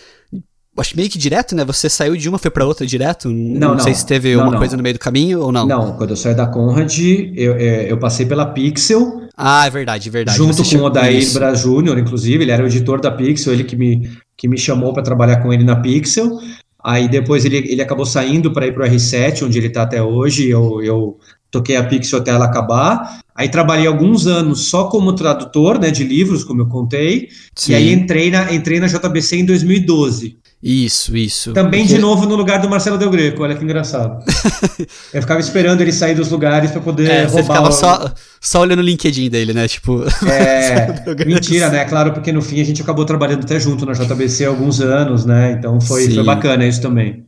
[0.76, 1.64] Acho meio que direto, né?
[1.66, 3.30] Você saiu de uma, foi pra outra direto?
[3.30, 4.58] Não, não, não sei se teve não, uma não.
[4.58, 5.68] coisa no meio do caminho ou não.
[5.68, 6.98] Não, quando eu saí da Conrad,
[7.36, 9.22] eu, é, eu passei pela Pixel.
[9.38, 10.38] Ah, é verdade, é verdade.
[10.38, 13.76] Junto com o Odair Braz Júnior, inclusive, ele era o editor da Pixel, ele que
[13.76, 16.40] me, que me chamou para trabalhar com ele na Pixel.
[16.84, 20.02] Aí depois ele, ele acabou saindo para ir para o R7, onde ele está até
[20.02, 20.50] hoje.
[20.50, 21.20] Eu, eu
[21.54, 23.20] toquei a Pixel até ela acabar.
[23.36, 27.30] Aí trabalhei alguns anos só como tradutor né, de livros, como eu contei.
[27.56, 27.72] Sim.
[27.72, 30.38] E aí entrei na, entrei na JBC em 2012.
[30.62, 31.52] Isso, isso.
[31.52, 31.96] Também Porque...
[31.96, 34.24] de novo no lugar do Marcelo Del Greco, olha que engraçado.
[35.14, 37.32] eu ficava esperando ele sair dos lugares para poder é, roubar.
[37.32, 37.72] Você ficava o...
[37.72, 39.68] só, só olhando o LinkedIn dele, né?
[39.68, 40.04] Tipo.
[40.26, 41.84] É, mentira, né?
[41.84, 45.26] Claro, porque no fim a gente acabou trabalhando até junto na JBC há alguns anos,
[45.26, 45.52] né?
[45.52, 47.26] Então foi, foi bacana isso também.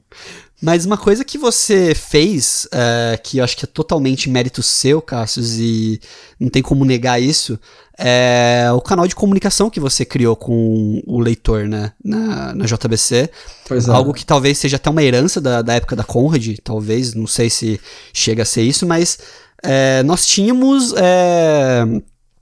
[0.62, 5.02] Mas uma coisa que você fez, é, que eu acho que é totalmente mérito seu,
[5.02, 6.00] Cassius, e
[6.39, 7.60] não tem como negar isso,
[7.98, 13.30] é o canal de comunicação que você criou com o leitor, né, na, na JBC.
[13.68, 13.91] Pois é.
[13.91, 17.50] Algo que talvez seja até uma herança da, da época da Conrad, talvez, não sei
[17.50, 17.80] se
[18.13, 19.20] chega a ser isso, mas
[19.62, 21.84] é, nós tínhamos é,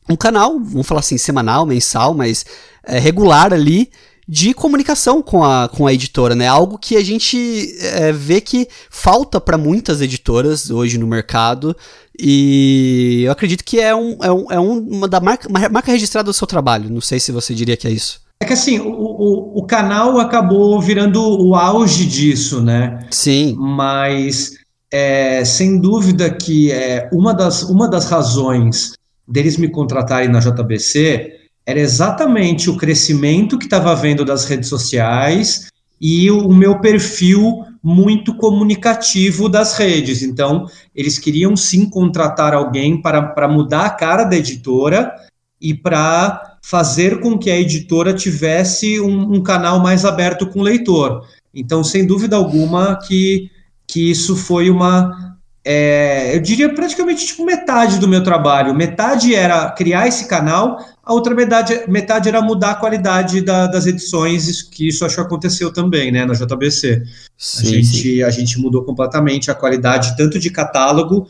[0.09, 2.45] um canal, vamos falar assim, semanal, mensal, mas
[2.85, 3.89] é, regular ali,
[4.27, 6.47] de comunicação com a, com a editora, né?
[6.47, 11.75] Algo que a gente é, vê que falta para muitas editoras hoje no mercado.
[12.17, 16.27] E eu acredito que é, um, é, um, é uma da marca, uma marca registrada
[16.27, 16.89] do seu trabalho.
[16.89, 18.21] Não sei se você diria que é isso.
[18.39, 22.99] É que assim, o, o, o canal acabou virando o auge disso, né?
[23.09, 23.55] Sim.
[23.57, 24.53] Mas
[24.91, 28.93] é, sem dúvida que é, uma, das, uma das razões
[29.27, 35.67] deles me contratarem na JBC era exatamente o crescimento que estava vendo das redes sociais
[35.99, 40.21] e o, meu perfil muito comunicativo das redes.
[40.21, 45.13] Então, eles queriam sim contratar alguém para, para mudar a cara da editora
[45.61, 50.63] e para fazer com que a editora tivesse um, um, canal mais aberto com o
[50.63, 51.25] leitor.
[51.53, 53.49] Então, sem dúvida alguma, que,
[53.87, 55.37] que isso foi uma.
[55.65, 58.73] É, eu diria praticamente tipo metade do meu trabalho.
[58.73, 63.85] Metade era criar esse canal, a outra metade, metade era mudar a qualidade da, das
[63.85, 67.03] edições, que isso acho que aconteceu também, né, na JBC.
[67.37, 68.23] Sim, a, gente, sim.
[68.23, 71.27] a gente mudou completamente a qualidade, tanto de catálogo,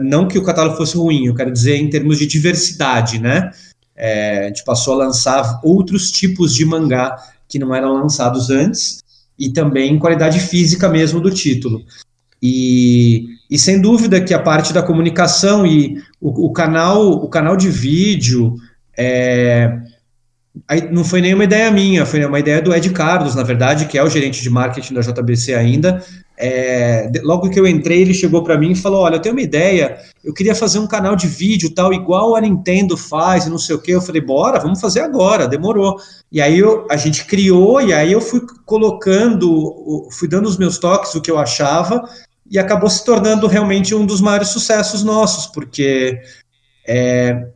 [0.00, 3.50] não que o catálogo fosse ruim, eu quero dizer em termos de diversidade, né?
[3.96, 7.16] É, a gente passou a lançar outros tipos de mangá
[7.48, 9.02] que não eram lançados antes,
[9.36, 11.84] e também qualidade física mesmo do título.
[12.40, 17.56] E, e sem dúvida que a parte da comunicação e o, o canal, o canal
[17.56, 18.54] de vídeo,
[18.96, 19.78] é,
[20.92, 24.04] não foi nenhuma ideia minha, foi uma ideia do Ed Carlos, na verdade, que é
[24.04, 26.02] o gerente de marketing da JBC ainda.
[26.36, 29.42] É, logo que eu entrei, ele chegou para mim e falou: Olha, eu tenho uma
[29.42, 33.58] ideia, eu queria fazer um canal de vídeo tal, igual a Nintendo faz e não
[33.58, 33.92] sei o que.
[33.92, 35.96] Eu falei: Bora, vamos fazer agora, demorou.
[36.30, 40.78] E aí eu, a gente criou, e aí eu fui colocando, fui dando os meus
[40.78, 42.02] toques, o que eu achava,
[42.50, 46.20] e acabou se tornando realmente um dos maiores sucessos nossos, porque
[46.86, 47.48] é,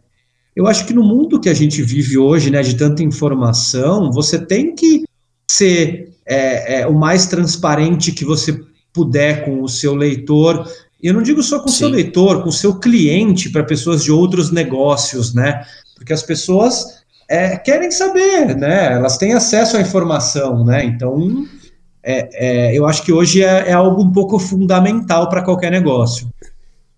[0.59, 4.37] eu acho que no mundo que a gente vive hoje, né, de tanta informação, você
[4.37, 5.05] tem que
[5.49, 8.61] ser é, é, o mais transparente que você
[8.93, 10.69] puder com o seu leitor
[11.01, 14.03] E eu não digo só com o seu leitor, com o seu cliente, para pessoas
[14.03, 15.63] de outros negócios, né?
[15.95, 18.95] Porque as pessoas é, querem saber, né?
[18.95, 20.85] Elas têm acesso à informação, né?
[20.85, 21.47] Então,
[22.03, 26.29] é, é, eu acho que hoje é, é algo um pouco fundamental para qualquer negócio.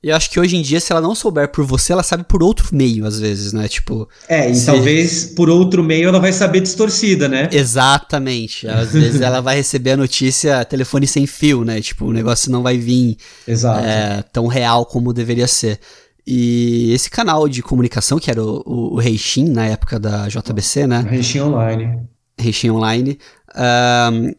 [0.02, 2.42] Eu acho que hoje em dia, se ela não souber por você, ela sabe por
[2.42, 3.68] outro meio, às vezes, né?
[3.68, 4.08] Tipo.
[4.26, 4.64] É, e se...
[4.64, 7.50] talvez por outro meio ela vai saber distorcida, né?
[7.52, 8.66] Exatamente.
[8.66, 11.82] Às vezes ela vai receber a notícia telefone sem fio, né?
[11.82, 15.78] Tipo, o negócio não vai vir é, tão real como deveria ser.
[16.26, 20.86] E esse canal de comunicação, que era o, o, o Reishin, na época da JBC,
[20.86, 21.04] né?
[21.06, 22.00] Reishin Online.
[22.38, 23.18] Reishin Online.
[23.54, 24.32] Um,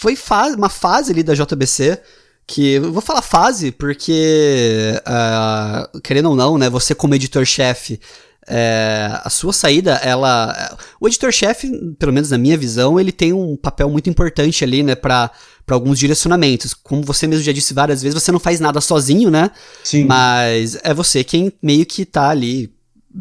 [0.00, 2.00] foi fa uma fase ali da JBC
[2.46, 8.00] que vou falar fase porque uh, querendo ou não, né, você como editor-chefe
[8.48, 10.76] é, a sua saída, ela.
[11.00, 14.94] O editor-chefe, pelo menos na minha visão, ele tem um papel muito importante ali, né,
[14.94, 15.32] para
[15.68, 16.72] alguns direcionamentos.
[16.72, 19.50] Como você mesmo já disse várias vezes, você não faz nada sozinho, né?
[19.82, 20.04] Sim.
[20.04, 22.72] Mas é você quem meio que tá ali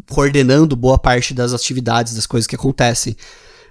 [0.10, 3.16] coordenando boa parte das atividades, das coisas que acontecem.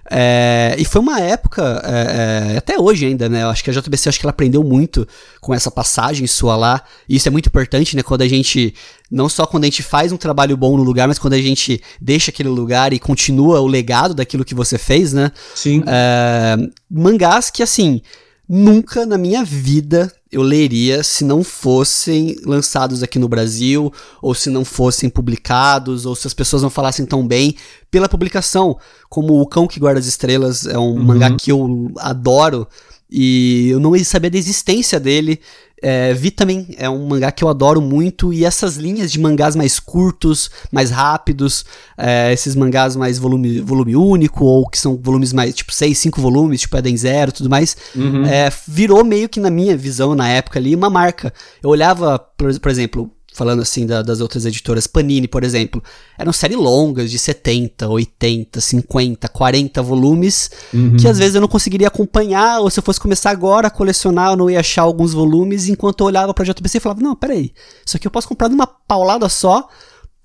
[0.09, 3.41] É, e foi uma época, é, é, até hoje ainda, né?
[3.43, 5.07] Eu acho que a JBC acho que ela aprendeu muito
[5.41, 6.83] com essa passagem sua lá.
[7.09, 8.03] E isso é muito importante, né?
[8.03, 8.73] Quando a gente.
[9.09, 11.81] Não só quando a gente faz um trabalho bom no lugar, mas quando a gente
[12.01, 15.31] deixa aquele lugar e continua o legado daquilo que você fez, né?
[15.53, 15.83] Sim.
[15.87, 16.57] É,
[16.89, 18.01] mangás que, assim,
[18.47, 24.49] nunca na minha vida eu leria se não fossem lançados aqui no Brasil, ou se
[24.49, 27.55] não fossem publicados, ou se as pessoas não falassem tão bem
[27.89, 28.77] pela publicação.
[29.09, 31.03] Como O Cão que Guarda as Estrelas é um uhum.
[31.03, 32.67] mangá que eu adoro,
[33.09, 35.39] e eu não sabia da existência dele.
[35.81, 39.79] É, Vitamin é um mangá que eu adoro muito e essas linhas de mangás mais
[39.79, 41.65] curtos, mais rápidos,
[41.97, 46.21] é, esses mangás mais volume, volume único ou que são volumes mais tipo 6, 5
[46.21, 48.25] volumes, tipo Eden Zero tudo mais, uhum.
[48.25, 51.33] é, virou meio que na minha visão na época ali uma marca.
[51.61, 55.83] Eu olhava, por, por exemplo, falando assim da, das outras editoras, Panini, por exemplo,
[56.17, 60.95] eram séries longas de 70, 80, 50, 40 volumes, uhum.
[60.95, 64.31] que às vezes eu não conseguiria acompanhar, ou se eu fosse começar agora a colecionar,
[64.31, 67.53] eu não ia achar alguns volumes, enquanto eu olhava pra JBC e falava, não, peraí,
[67.85, 69.67] isso aqui eu posso comprar numa paulada só,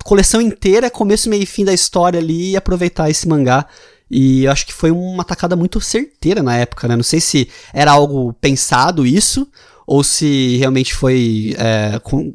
[0.04, 3.66] coleção inteira, começo, meio e fim da história ali, e aproveitar esse mangá.
[4.08, 6.96] E eu acho que foi uma tacada muito certeira na época, né?
[6.96, 9.46] Não sei se era algo pensado isso,
[9.86, 12.32] ou se realmente foi é, com,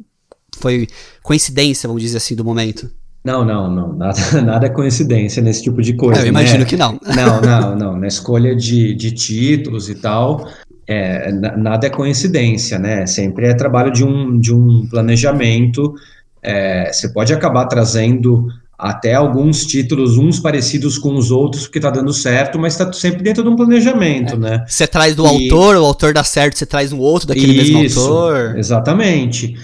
[0.56, 0.86] foi
[1.22, 2.90] coincidência, vamos dizer assim, do momento?
[3.24, 3.92] Não, não, não.
[3.92, 6.22] Nada, nada é coincidência nesse tipo de coisa.
[6.22, 6.64] eu imagino né?
[6.64, 6.98] que não.
[7.14, 7.96] Não, não, não.
[7.96, 10.48] Na escolha de, de títulos e tal,
[10.86, 13.04] é, nada é coincidência, né?
[13.06, 15.94] Sempre é trabalho de um, de um planejamento.
[16.40, 18.46] É, você pode acabar trazendo
[18.78, 23.22] até alguns títulos, uns parecidos com os outros, porque está dando certo, mas está sempre
[23.22, 24.36] dentro de um planejamento, é.
[24.36, 24.64] né?
[24.68, 25.28] Você traz do e...
[25.28, 28.56] autor, o autor dá certo, você traz um outro daquele Isso, mesmo autor.
[28.56, 29.56] Exatamente.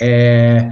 [0.00, 0.68] É,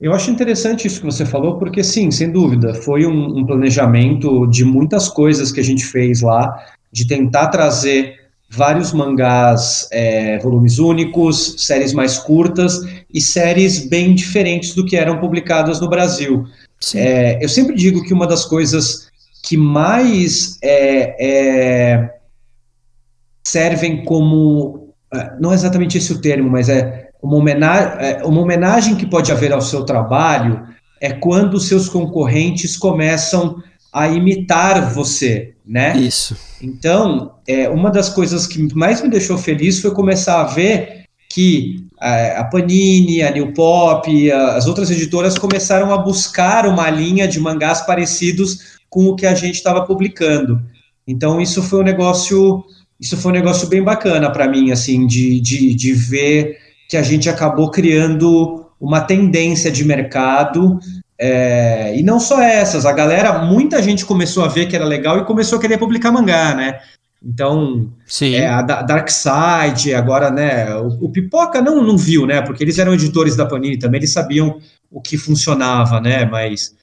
[0.00, 4.46] eu acho interessante isso que você falou, porque sim, sem dúvida, foi um, um, planejamento
[4.46, 8.18] de muitas coisas que a gente fez lá, de tentar trazer
[8.48, 12.80] vários mangás, é, volumes únicos, séries mais curtas
[13.12, 16.44] e séries bem diferentes do que eram publicadas no Brasil.
[16.94, 19.08] É, eu sempre digo que uma das coisas
[19.42, 22.14] que mais é, é
[23.44, 24.94] servem como.
[25.12, 29.06] É, não é exatamente esse o termo, mas é uma homenagem, é, uma homenagem que
[29.06, 30.66] pode haver ao seu trabalho
[31.00, 35.96] é quando seus concorrentes começam a imitar você, né?
[35.96, 36.36] Isso.
[36.62, 41.86] Então, é, uma das coisas que mais me deixou feliz foi começar a ver que
[42.00, 47.40] é, a Panini, a New Pop, as outras editoras começaram a buscar uma linha de
[47.40, 50.60] mangás parecidos com o que a gente estava publicando.
[51.06, 52.64] Então, isso foi um negócio,
[53.00, 57.02] isso foi um negócio bem bacana para mim, assim, de, de, de ver que a
[57.04, 60.80] gente acabou criando uma tendência de mercado.
[61.16, 65.16] É, e não só essas, a galera, muita gente começou a ver que era legal
[65.16, 66.80] e começou a querer publicar mangá, né?
[67.22, 68.34] Então, Sim.
[68.34, 70.74] É, a Dark Side, agora, né?
[70.78, 72.42] O, o, Pipoca não, não viu, né?
[72.42, 74.58] Porque eles eram editores da Panini também, eles sabiam
[74.90, 76.24] o que funcionava, né?
[76.24, 76.74] Mas.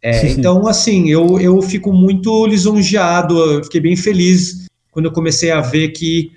[0.00, 5.50] É, então, assim, eu, eu fico muito lisonjeado, eu fiquei bem feliz quando eu comecei
[5.50, 6.30] a ver que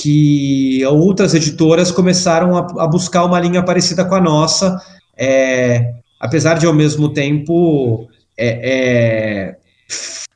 [0.00, 4.80] que outras editoras começaram a, a buscar uma linha parecida com a nossa,
[5.16, 9.56] é, apesar de ao mesmo tempo é, é,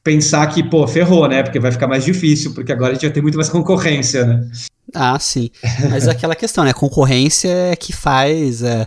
[0.02, 1.44] pensar que, pô, ferrou, né?
[1.44, 4.50] Porque vai ficar mais difícil, porque agora a gente vai ter muito mais concorrência, né?
[4.92, 5.48] Ah, sim.
[5.88, 6.72] Mas é aquela questão, né?
[6.72, 8.64] Concorrência é que faz.
[8.64, 8.84] É,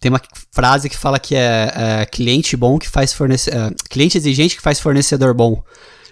[0.00, 3.70] tem uma frase que fala que é, é cliente bom que faz fornecedor.
[3.70, 5.62] É, cliente exigente que faz fornecedor bom.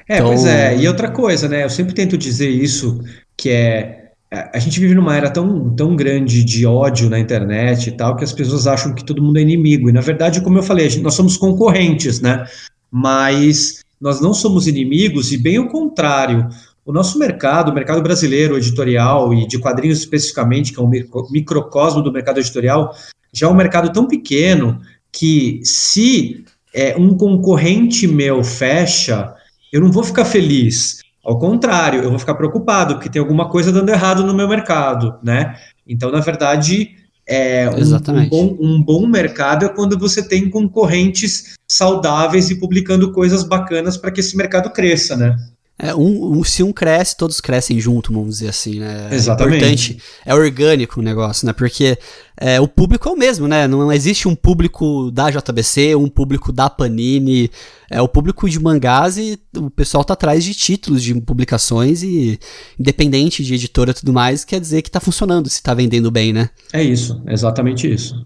[0.09, 0.29] É, então...
[0.29, 0.77] pois é.
[0.77, 1.65] E outra coisa, né?
[1.65, 3.03] Eu sempre tento dizer isso,
[3.37, 4.04] que é
[4.53, 8.25] a gente vive numa era tão, tão grande de ódio na internet e tal, que
[8.25, 9.89] as pessoas acham que todo mundo é inimigo.
[9.89, 12.47] E, na verdade, como eu falei, gente, nós somos concorrentes, né?
[12.91, 16.49] Mas nós não somos inimigos, e bem o contrário.
[16.85, 20.91] O nosso mercado, o mercado brasileiro editorial e de quadrinhos especificamente, que é um
[21.31, 22.95] microcosmo do mercado editorial,
[23.33, 26.45] já é um mercado tão pequeno que se
[26.75, 29.35] é, um concorrente meu fecha,
[29.73, 31.04] eu não vou ficar feliz.
[31.25, 35.19] Ao contrário, eu vou ficar preocupado, porque tem alguma coisa dando errado no meu mercado,
[35.23, 35.57] né?
[35.87, 41.55] Então, na verdade, é um, um, bom, um bom mercado é quando você tem concorrentes
[41.67, 45.35] saudáveis e publicando coisas bacanas para que esse mercado cresça, né?
[45.77, 49.09] É, um, um, se um cresce, todos crescem junto, vamos dizer assim, né?
[49.11, 49.55] Exatamente.
[49.55, 51.53] É importante, é orgânico o negócio, né?
[51.53, 51.99] Porque
[52.41, 53.67] é, o público é o mesmo, né?
[53.67, 57.51] Não existe um público da JBC, um público da Panini,
[57.91, 62.39] é o público de mangás e o pessoal tá atrás de títulos de publicações e
[62.79, 66.33] independente de editora e tudo mais, quer dizer que tá funcionando, se tá vendendo bem,
[66.33, 66.51] né?
[66.73, 68.25] É isso, exatamente isso.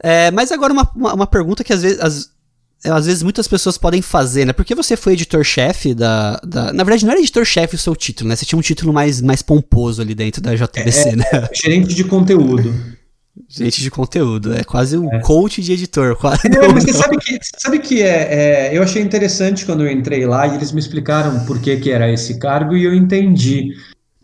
[0.00, 2.30] É, mas agora uma, uma, uma pergunta que às vezes, às,
[2.90, 4.52] às vezes muitas pessoas podem fazer, né?
[4.52, 8.36] Porque você foi editor-chefe da, da, Na verdade, não era editor-chefe o seu título, né?
[8.36, 11.24] Você tinha um título mais, mais pomposo ali dentro da JBC, é, né?
[11.32, 12.74] É, gerente de conteúdo.
[13.48, 15.20] Gerente de conteúdo, é quase um é.
[15.20, 16.16] coach de editor.
[16.16, 19.90] Quase não, mas você sabe que, sabe que é, é, eu achei interessante quando eu
[19.90, 23.74] entrei lá e eles me explicaram por que, que era esse cargo e eu entendi.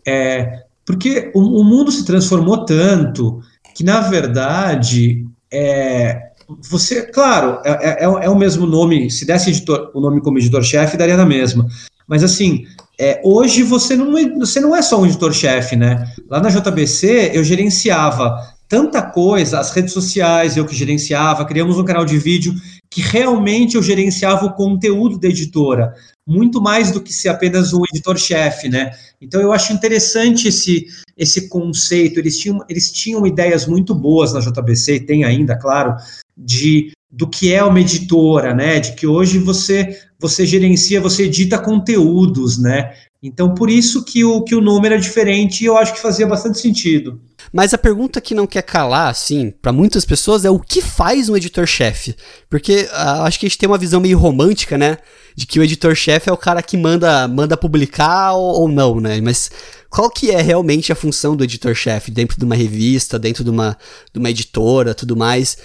[0.05, 3.41] É, porque o, o mundo se transformou tanto
[3.75, 6.32] que, na verdade, é,
[6.69, 10.37] você, claro, é, é, é, é, o mesmo nome, se desse editor, o nome como
[10.37, 11.67] editor-chefe, daria na mesma.
[12.07, 12.65] Mas assim,
[12.99, 16.05] é, hoje você não, é, você não é só um editor-chefe, né?
[16.29, 21.85] Lá na JBC eu gerenciava tanta coisa, as redes sociais eu que gerenciava, criamos um
[21.85, 22.53] canal de vídeo
[22.89, 25.93] que realmente eu gerenciava o conteúdo da editora,
[26.25, 28.91] muito mais do que ser apenas um editor-chefe, né?
[29.21, 34.39] Então eu acho interessante esse, esse conceito, eles tinham, eles tinham ideias muito boas na
[34.39, 35.95] JBC, e tem ainda, claro,
[36.37, 38.79] de do que é uma editora, né?
[38.79, 42.93] De que hoje você você gerencia, você edita conteúdos, né?
[43.21, 46.59] Então por isso que o que o nome era diferente eu acho que fazia bastante
[46.59, 47.21] sentido.
[47.51, 51.29] Mas a pergunta que não quer calar, assim, para muitas pessoas é o que faz
[51.29, 52.15] um editor-chefe?
[52.49, 54.97] Porque uh, acho que a gente tem uma visão meio romântica, né?
[55.35, 59.21] De que o editor-chefe é o cara que manda, manda publicar ou, ou não, né?
[59.21, 59.51] Mas
[59.87, 63.77] qual que é realmente a função do editor-chefe dentro de uma revista, dentro de uma,
[64.11, 65.57] de uma editora, tudo mais?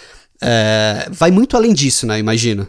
[0.43, 2.19] É, vai muito além disso, né?
[2.19, 2.67] Imagino.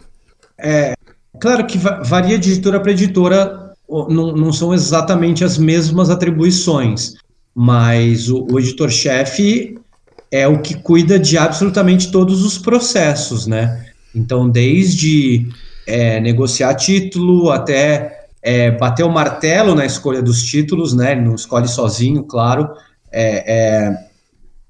[0.58, 0.94] É,
[1.40, 7.14] claro que varia de editora para editora, não, não, são exatamente as mesmas atribuições,
[7.54, 9.78] mas o, o editor-chefe
[10.30, 13.86] é o que cuida de absolutamente todos os processos, né?
[14.14, 15.48] Então, desde
[15.86, 21.12] é, negociar título até é, bater o martelo na escolha dos títulos, né?
[21.12, 22.68] Ele não escolhe sozinho, claro.
[23.12, 24.10] É, é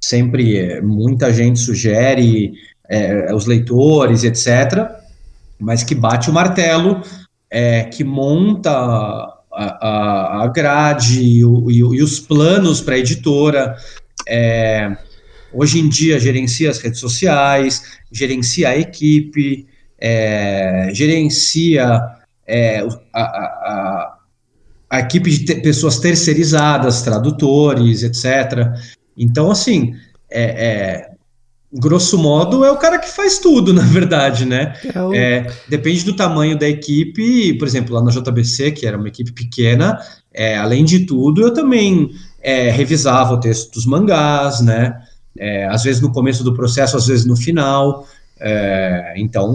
[0.00, 2.52] sempre muita gente sugere
[2.90, 4.90] é, os leitores, etc.,
[5.60, 7.02] mas que bate o martelo,
[7.48, 13.76] é, que monta a, a, a grade e, o, e, os planos para a editora.
[14.26, 14.96] É,
[15.52, 19.66] hoje em dia gerencia as redes sociais, gerencia a equipe,
[19.98, 22.00] é, gerencia
[22.46, 22.80] é,
[23.12, 24.18] a, a,
[24.88, 28.72] a, equipe de te pessoas terceirizadas, tradutores, etc.
[29.16, 29.94] Então, assim,
[30.30, 31.09] é, é
[31.72, 34.74] grosso modo, é o cara que faz tudo, na verdade, né?
[34.94, 35.14] É o...
[35.14, 39.32] é, depende do tamanho da equipe, por exemplo, lá na JBC, que era uma equipe
[39.32, 39.98] pequena,
[40.32, 42.10] é, além de tudo, eu também
[42.42, 45.00] é, revisava o texto dos mangás, né?
[45.38, 48.06] É, às vezes no começo do processo, às vezes no final.
[48.42, 49.54] É, então,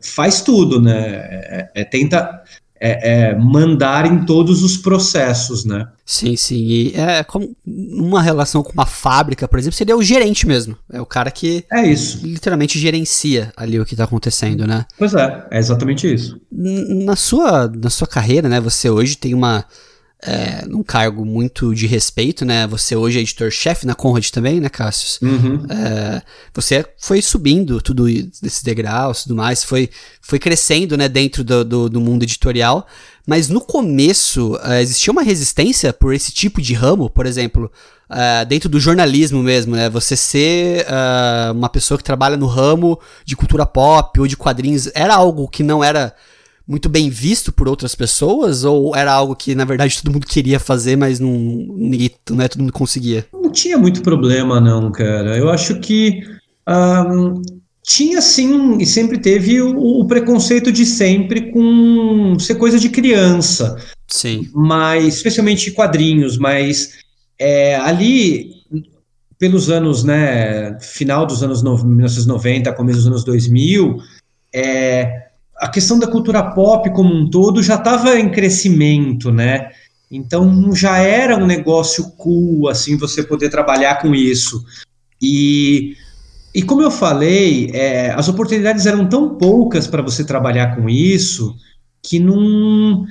[0.00, 1.68] faz tudo, né?
[1.90, 2.42] tenta
[2.80, 5.86] é, é, mandar em todos os processos, né?
[6.06, 6.56] Sim, sim.
[6.56, 10.76] E é como uma relação com uma fábrica, por exemplo, seria o gerente mesmo.
[10.90, 12.26] É o cara que é isso.
[12.26, 14.86] literalmente gerencia ali o que está acontecendo, né?
[14.98, 16.40] Pois é, é exatamente isso.
[16.50, 18.60] Na sua, na sua carreira, né?
[18.60, 19.64] Você hoje tem uma
[20.22, 22.66] é, num cargo muito de respeito, né?
[22.66, 25.18] Você hoje é editor-chefe na Conrad também, né, Cassius?
[25.22, 25.64] Uhum.
[25.70, 26.22] É,
[26.54, 29.88] você foi subindo tudo desses degraus, tudo mais, foi,
[30.20, 32.86] foi crescendo, né, dentro do, do, do mundo editorial.
[33.26, 37.70] Mas no começo é, existia uma resistência por esse tipo de ramo, por exemplo,
[38.10, 39.88] é, dentro do jornalismo mesmo, né?
[39.88, 44.90] Você ser é, uma pessoa que trabalha no ramo de cultura pop ou de quadrinhos
[44.94, 46.12] era algo que não era
[46.70, 48.62] muito bem visto por outras pessoas?
[48.62, 52.48] Ou era algo que, na verdade, todo mundo queria fazer, mas não, ninguém, não é
[52.48, 53.26] todo mundo conseguia?
[53.32, 55.36] Não tinha muito problema, não, cara.
[55.36, 56.22] Eu acho que
[56.68, 57.42] um,
[57.82, 63.76] tinha sim e sempre teve o, o, preconceito de sempre com ser coisa de criança.
[64.06, 64.48] Sim.
[64.54, 66.92] Mas, especialmente quadrinhos, mas
[67.36, 68.52] é, ali,
[69.40, 73.96] pelos anos, né, final dos anos no, 1990, começo dos anos 2000,
[74.52, 75.29] é,
[75.60, 79.70] a questão da cultura pop como um todo já estava em crescimento, né?
[80.10, 84.64] Então já era um negócio cool, assim, você poder trabalhar com isso.
[85.20, 85.94] E
[86.52, 91.54] e como eu falei, é, as oportunidades eram tão poucas para você trabalhar com isso
[92.02, 93.04] que não,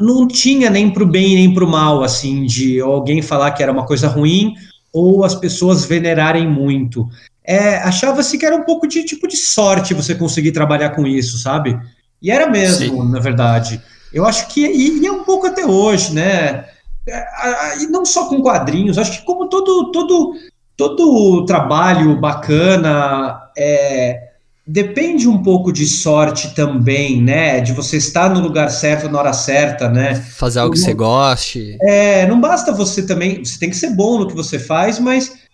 [0.00, 3.62] não tinha nem para o bem nem para o mal, assim, de alguém falar que
[3.62, 4.54] era uma coisa ruim
[4.92, 7.08] ou as pessoas venerarem muito.
[7.46, 11.38] É, Achava-se que era um pouco de tipo de sorte você conseguir trabalhar com isso,
[11.38, 11.78] sabe?
[12.22, 13.10] E era mesmo, Sim.
[13.10, 13.82] na verdade.
[14.12, 16.64] Eu acho que e, e, é um pouco até hoje, né?
[17.06, 20.32] É, e não só com quadrinhos, acho que como todo todo
[20.74, 24.30] todo trabalho bacana é,
[24.66, 27.60] depende um pouco de sorte também, né?
[27.60, 30.14] De você estar no lugar certo na hora certa, né?
[30.14, 31.76] Fazer algo que você goste.
[31.82, 35.44] É, não basta você também, você tem que ser bom no que você faz, mas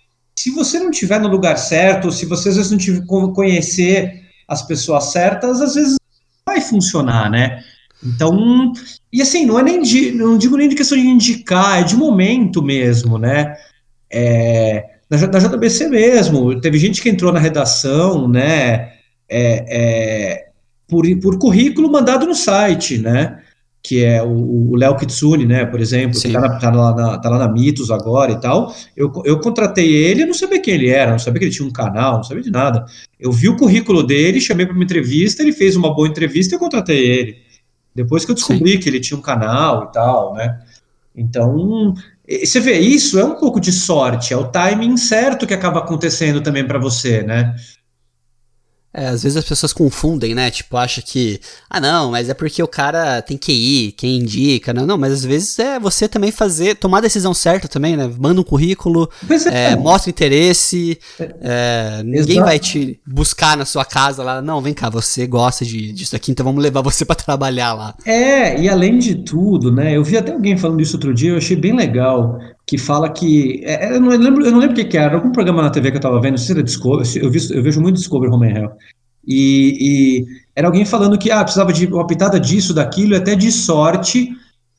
[0.40, 4.62] se você não estiver no lugar certo, se você às vezes não tiver conhecer as
[4.62, 5.96] pessoas certas, às vezes
[6.46, 7.62] vai funcionar, né?
[8.02, 8.72] Então,
[9.12, 11.94] e assim, não é nem de, não digo nem de questão de indicar, é de
[11.94, 13.54] momento mesmo, né?
[14.10, 18.94] É, na, na JBC mesmo, teve gente que entrou na redação, né,
[19.28, 20.48] é, é,
[20.88, 23.42] por, por currículo mandado no site, né,
[23.82, 26.28] que é o Léo Kitsune, né, por exemplo, Sim.
[26.28, 28.74] que tá, na, tá, lá na, tá lá na Mitos agora e tal.
[28.96, 31.66] Eu, eu contratei ele, eu não sabia quem ele era, não sabia que ele tinha
[31.66, 32.84] um canal, não sabia de nada.
[33.18, 36.56] Eu vi o currículo dele, chamei para uma entrevista, ele fez uma boa entrevista e
[36.56, 37.36] eu contratei ele.
[37.94, 38.78] Depois que eu descobri Sim.
[38.78, 40.60] que ele tinha um canal e tal, né.
[41.16, 41.94] Então,
[42.28, 46.40] você vê, isso é um pouco de sorte, é o timing certo que acaba acontecendo
[46.40, 47.54] também para você, né?
[48.92, 50.50] É, às vezes as pessoas confundem, né?
[50.50, 54.74] Tipo, acha que, ah, não, mas é porque o cara tem que ir, quem indica,
[54.74, 58.10] não, não, mas às vezes é você também fazer, tomar a decisão certa também, né?
[58.18, 59.08] Manda um currículo,
[59.52, 60.98] é, é, mostra interesse,
[61.40, 65.92] é, ninguém vai te buscar na sua casa lá, não, vem cá, você gosta de,
[65.92, 67.94] disso aqui, então vamos levar você para trabalhar lá.
[68.04, 69.96] É, e além de tudo, né?
[69.96, 72.40] Eu vi até alguém falando isso outro dia, eu achei bem legal
[72.70, 73.60] que fala que.
[73.64, 75.70] É, é, eu, não lembro, eu não lembro o que, que era, algum programa na
[75.70, 78.46] TV que eu estava vendo, se era Discovery, eu, vi, eu vejo muito Discovery Home
[78.46, 78.76] and Health.
[79.26, 83.50] E, e, era alguém falando que ah, precisava de uma pitada disso, daquilo, até de
[83.50, 84.30] sorte,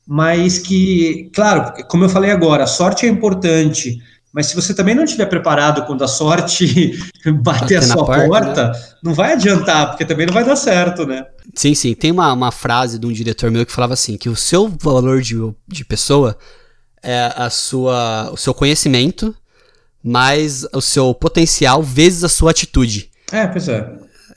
[0.08, 3.98] mas que, claro, como eu falei agora, a sorte é importante,
[4.32, 6.98] mas se você também não estiver preparado quando a sorte
[7.42, 8.72] bater a sua porta, porta né?
[9.02, 11.26] não vai adiantar, porque também não vai dar certo, né?
[11.54, 11.92] Sim, sim.
[11.92, 15.20] Tem uma, uma frase de um diretor meu que falava assim: que o seu valor
[15.20, 15.36] de,
[15.68, 16.38] de pessoa
[17.02, 19.34] é a sua, o seu conhecimento
[20.02, 23.08] mais o seu potencial vezes a sua atitude.
[23.30, 23.88] É, pois é.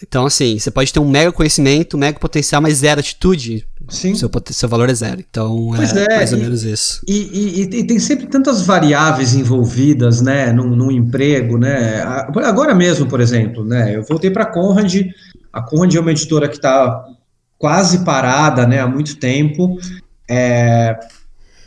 [0.03, 3.65] Então, assim, você pode ter um mega conhecimento, um mega potencial, mas zero atitude.
[3.87, 4.13] Sim.
[4.13, 5.23] Seu, seu valor é zero.
[5.27, 7.01] Então, pois é, é mais ou menos isso.
[7.07, 12.01] E, e, e, tem sempre tantas variáveis envolvidas, né, num, num, emprego, né.
[12.43, 14.93] Agora mesmo, por exemplo, né, eu voltei para a Conrad.
[15.51, 17.05] A Conrad é uma editora que está
[17.57, 19.77] quase parada, né, há muito tempo.
[20.29, 20.99] É,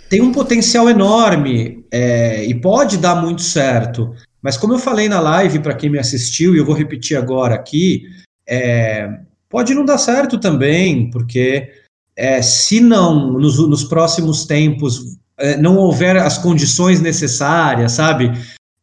[0.09, 4.14] tem um potencial enorme é, e pode dar muito certo.
[4.42, 7.54] Mas como eu falei na live para quem me assistiu e eu vou repetir agora
[7.54, 8.02] aqui,
[8.46, 11.70] é, pode não dar certo também, porque
[12.16, 18.32] é, se não nos, nos próximos tempos é, não houver as condições necessárias, sabe,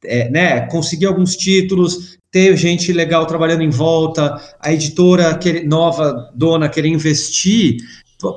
[0.04, 6.70] é, né, conseguir alguns títulos, ter gente legal trabalhando em volta, a editora nova dona
[6.70, 7.78] querer investir,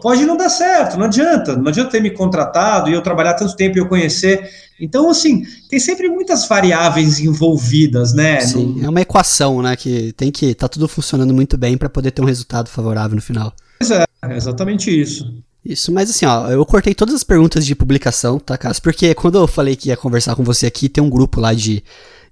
[0.03, 3.55] pode não dar certo, não adianta, não adianta ter me contratado e eu trabalhar tanto
[3.57, 4.49] tempo e eu conhecer.
[4.81, 8.41] Então, assim, tem sempre muitas variáveis envolvidas, né?
[8.41, 8.87] Sim, no...
[8.87, 9.75] é uma equação, né?
[9.77, 13.23] Que tem que tá tudo funcionando muito bem para poder ter um resultado favorável no
[13.23, 13.53] final.
[13.79, 15.33] Pois é, é exatamente isso.
[15.65, 18.83] Isso, mas assim, ó, eu cortei todas as perguntas de publicação, tá, Cássio?
[18.83, 21.83] Porque quando eu falei que ia conversar com você aqui, tem um grupo lá de,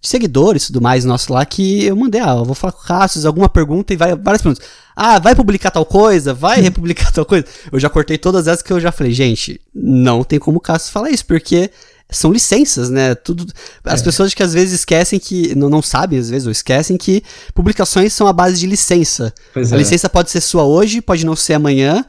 [0.01, 2.83] de seguidores e tudo mais nosso lá que eu mandei, ah, eu vou falar com
[2.83, 4.67] o Cássio, alguma pergunta e vai, várias perguntas.
[4.97, 6.33] Ah, vai publicar tal coisa?
[6.33, 7.45] Vai republicar tal coisa?
[7.71, 10.91] Eu já cortei todas essas que eu já falei, gente, não tem como o Cássio
[10.91, 11.71] falar isso, porque
[12.09, 13.15] são licenças, né?
[13.15, 13.47] Tudo.
[13.85, 14.05] As é.
[14.05, 15.55] pessoas que às vezes esquecem que.
[15.55, 17.23] Não, não sabem, às vezes, ou esquecem que
[17.53, 19.35] publicações são a base de licença.
[19.53, 19.79] Pois a é.
[19.79, 22.05] licença pode ser sua hoje, pode não ser amanhã,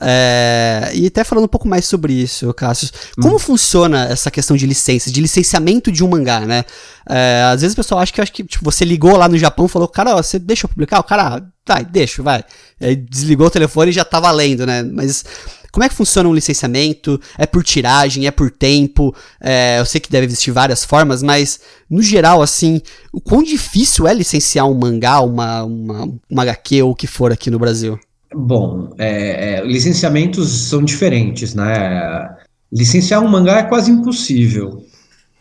[0.00, 2.88] É, e até falando um pouco mais sobre isso, Cássio,
[3.20, 3.38] como hum.
[3.38, 6.64] funciona essa questão de licença, de licenciamento de um mangá, né?
[7.08, 9.66] É, às vezes o pessoal acha que, acho que tipo, você ligou lá no Japão
[9.66, 11.00] e falou, cara, ó, você deixa eu publicar?
[11.00, 12.42] O cara, tá, deixa, vai.
[12.80, 14.82] Aí desligou o telefone e já tá valendo, né?
[14.82, 15.24] Mas
[15.72, 17.20] como é que funciona um licenciamento?
[17.38, 18.26] É por tiragem?
[18.26, 19.14] É por tempo?
[19.40, 22.80] É, eu sei que deve existir várias formas, mas no geral, assim,
[23.12, 27.32] o quão difícil é licenciar um mangá, uma, uma, uma HQ ou o que for
[27.32, 27.98] aqui no Brasil?
[28.34, 32.28] Bom, é, é, licenciamentos são diferentes, né?
[32.72, 34.84] Licenciar um mangá é quase impossível.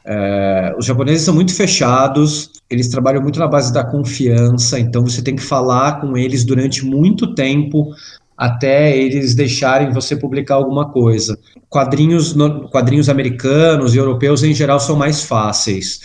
[0.04, 5.22] É, os japoneses são muito fechados, eles trabalham muito na base da confiança, então você
[5.22, 7.94] tem que falar com eles durante muito tempo
[8.36, 11.38] até eles deixarem você publicar alguma coisa.
[11.70, 16.02] Quadrinhos, no, quadrinhos americanos e europeus em geral são mais fáceis.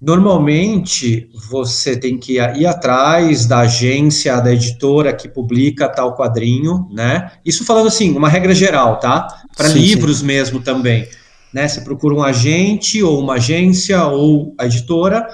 [0.00, 7.32] Normalmente você tem que ir atrás da agência, da editora que publica tal quadrinho, né?
[7.44, 9.28] Isso falando assim, uma regra geral, tá?
[9.54, 10.26] Para livros sim.
[10.26, 11.06] mesmo também,
[11.52, 11.68] né?
[11.68, 15.28] Você procura um agente ou uma agência ou a editora,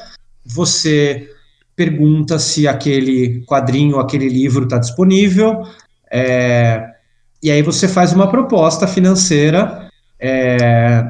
[0.44, 1.30] você
[1.76, 5.62] pergunta se aquele quadrinho, aquele livro está disponível,
[6.10, 6.88] é,
[7.40, 9.88] e aí você faz uma proposta financeira.
[10.18, 11.04] É,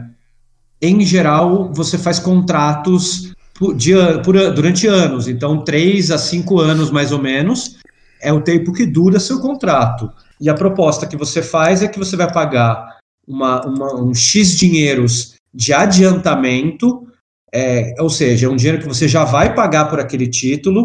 [0.83, 3.26] em geral, você faz contratos
[3.59, 3.93] por, de,
[4.25, 7.77] por, durante anos, então três a cinco anos mais ou menos
[8.21, 10.11] é o tempo que dura seu contrato.
[10.41, 14.57] E a proposta que você faz é que você vai pagar uma, uma, um X
[14.57, 17.07] dinheiros de adiantamento,
[17.53, 20.85] é, ou seja, é um dinheiro que você já vai pagar por aquele título,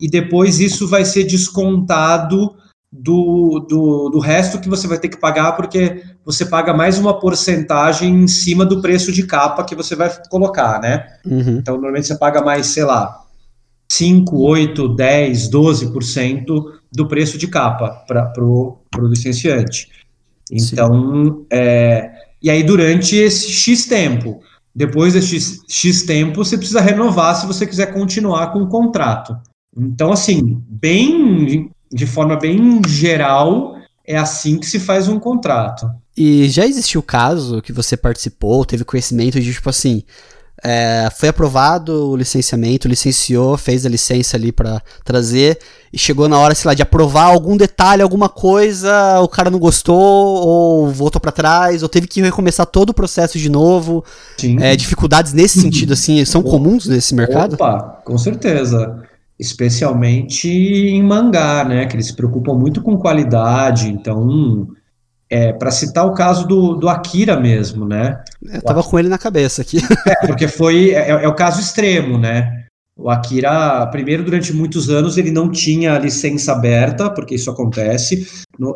[0.00, 2.56] e depois isso vai ser descontado
[2.92, 7.18] do, do, do resto que você vai ter que pagar, porque você paga mais uma
[7.18, 11.06] porcentagem em cima do preço de capa que você vai colocar, né?
[11.24, 11.58] Uhum.
[11.58, 13.24] Então, normalmente você paga mais, sei lá,
[13.88, 16.46] 5, 8, 10, 12%
[16.92, 19.88] do preço de capa para o licenciante.
[20.50, 22.10] Então, é,
[22.42, 24.40] e aí durante esse X tempo,
[24.74, 29.36] depois desse X, X tempo, você precisa renovar se você quiser continuar com o contrato.
[29.76, 33.74] Então, assim, bem de forma bem geral,
[34.06, 35.90] é assim que se faz um contrato.
[36.16, 40.02] E já existiu o caso que você participou, teve conhecimento de tipo assim,
[40.62, 45.58] é, foi aprovado o licenciamento, licenciou, fez a licença ali para trazer
[45.92, 49.58] e chegou na hora, sei lá, de aprovar algum detalhe, alguma coisa, o cara não
[49.58, 54.04] gostou ou voltou para trás ou teve que recomeçar todo o processo de novo.
[54.36, 54.58] Sim.
[54.60, 57.54] É, dificuldades nesse sentido assim são comuns nesse mercado?
[57.54, 59.02] Opa, com certeza
[59.40, 61.86] especialmente em mangá, né?
[61.86, 63.88] Que eles se preocupam muito com qualidade.
[63.88, 64.68] Então,
[65.30, 68.22] é, para citar o caso do, do Akira mesmo, né?
[68.42, 69.78] Eu tava com ele na cabeça aqui.
[70.06, 72.66] É, porque foi é, é, o caso extremo, né?
[72.96, 78.26] O Akira, primeiro, durante muitos anos, ele não tinha licença aberta, porque isso acontece.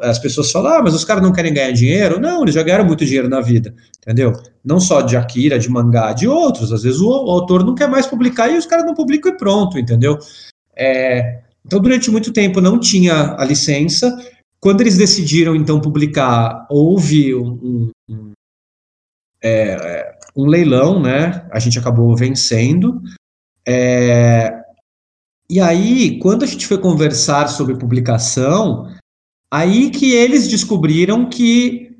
[0.00, 2.18] As pessoas falam, ah, mas os caras não querem ganhar dinheiro.
[2.18, 4.32] Não, eles já ganharam muito dinheiro na vida, entendeu?
[4.64, 6.72] Não só de Akira, de mangá, de outros.
[6.72, 9.36] Às vezes o, o autor não quer mais publicar e os caras não publicam e
[9.36, 10.18] pronto, entendeu?
[10.76, 14.16] É, então, durante muito tempo não tinha a licença.
[14.60, 18.32] Quando eles decidiram, então, publicar, houve um, um,
[19.42, 21.46] é, um leilão, né?
[21.50, 23.02] A gente acabou vencendo.
[23.66, 24.52] É,
[25.48, 28.90] e aí, quando a gente foi conversar sobre publicação,
[29.50, 31.96] aí que eles descobriram que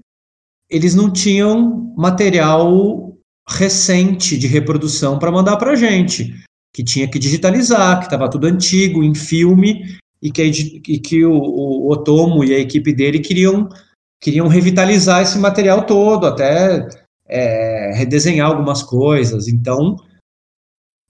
[0.69, 3.17] eles não tinham material
[3.47, 6.35] recente de reprodução para mandar para a gente
[6.75, 10.43] que tinha que digitalizar, que estava tudo antigo, em filme, e que,
[10.89, 13.69] e que o, o, Otomo e a equipe dele queriam,
[14.21, 16.89] queriam revitalizar esse material todo, até
[17.29, 19.47] é, redesenhar algumas coisas.
[19.47, 19.97] Então,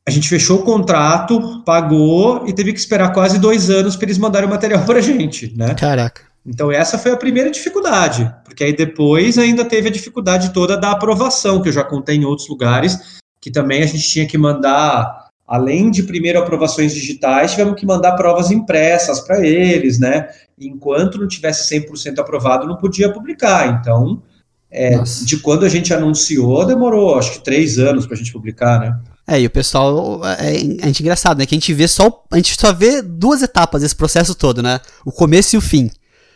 [0.07, 4.19] a gente fechou o contrato, pagou e teve que esperar quase dois anos para eles
[4.19, 5.75] mandarem o material para a gente, né?
[5.75, 6.23] Caraca.
[6.47, 10.91] Então essa foi a primeira dificuldade, porque aí depois ainda teve a dificuldade toda da
[10.91, 15.24] aprovação, que eu já contei em outros lugares, que também a gente tinha que mandar
[15.47, 20.29] além de primeiro aprovações digitais, tivemos que mandar provas impressas para eles, né?
[20.59, 23.81] Enquanto não tivesse 100% aprovado, não podia publicar.
[23.81, 24.23] Então,
[24.71, 28.81] é, de quando a gente anunciou, demorou acho que três anos para a gente publicar,
[28.81, 28.99] né?
[29.27, 30.21] É, e o pessoal.
[30.25, 31.47] É, é, é engraçado, né?
[31.47, 32.25] Que a gente vê só.
[32.31, 34.81] A gente só vê duas etapas desse processo todo, né?
[35.05, 35.91] O começo e o fim.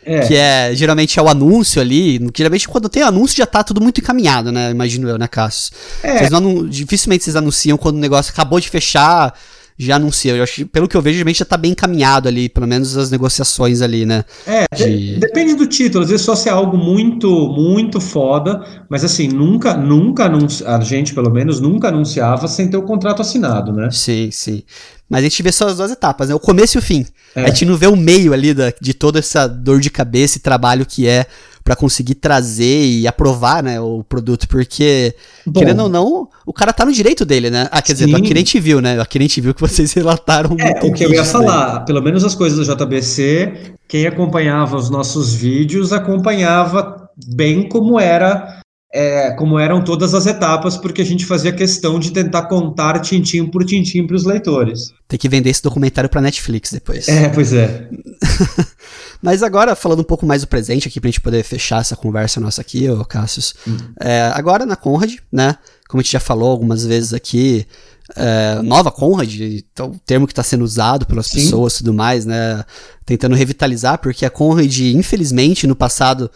[0.04, 0.20] É.
[0.20, 2.20] Que é, geralmente é o anúncio ali.
[2.34, 4.70] Geralmente quando tem anúncio já tá tudo muito encaminhado, né?
[4.70, 5.72] Imagino eu, né, Cassius?
[6.02, 6.18] É.
[6.18, 9.34] Vocês não, dificilmente vocês anunciam quando o negócio acabou de fechar,
[9.78, 10.34] já anuncia.
[10.34, 13.10] Eu acho, pelo que eu vejo, realmente já tá bem encaminhado ali, pelo menos as
[13.10, 14.24] negociações ali, né?
[14.46, 15.14] É, de...
[15.14, 19.28] de, depende do título, às vezes só se é algo muito, muito foda, mas assim,
[19.28, 20.30] nunca, nunca
[20.66, 23.88] a gente, pelo menos, nunca anunciava sem ter o contrato assinado, né?
[23.92, 24.62] Sim, sim.
[25.08, 26.34] Mas a gente vê só as duas etapas, né?
[26.34, 27.06] O começo e o fim.
[27.34, 27.44] É.
[27.44, 30.40] A gente não vê o meio ali da, de toda essa dor de cabeça e
[30.40, 31.26] trabalho que é
[31.68, 35.14] para conseguir trazer e aprovar, né, o produto, porque,
[35.44, 37.68] Bom, querendo ou não, o cara tá no direito dele, né?
[37.70, 38.06] Ah, quer sim.
[38.06, 38.06] dizer,
[38.80, 38.98] né?
[38.98, 40.56] Aqui nem te viu que vocês relataram.
[40.58, 44.88] É, o que eu ia falar, pelo menos as coisas do JBC, quem acompanhava os
[44.88, 48.62] nossos vídeos acompanhava bem como era
[48.92, 53.46] é, como eram todas as etapas, porque a gente fazia questão de tentar contar tintim
[53.46, 54.92] por tintim para os leitores.
[55.06, 57.06] Tem que vender esse documentário para Netflix depois.
[57.06, 57.88] É, pois é.
[59.20, 61.96] Mas agora, falando um pouco mais do presente aqui, para a gente poder fechar essa
[61.96, 63.54] conversa nossa aqui, ô Cassius.
[63.66, 63.76] Hum.
[64.00, 65.56] É, agora na Conrad, né?
[65.88, 67.66] Como a gente já falou algumas vezes aqui,
[68.16, 71.36] é, nova Conrad, então, o termo que está sendo usado pelas Sim.
[71.36, 72.64] pessoas e tudo mais, né?
[73.04, 76.30] Tentando revitalizar, porque a Conrad, infelizmente, no passado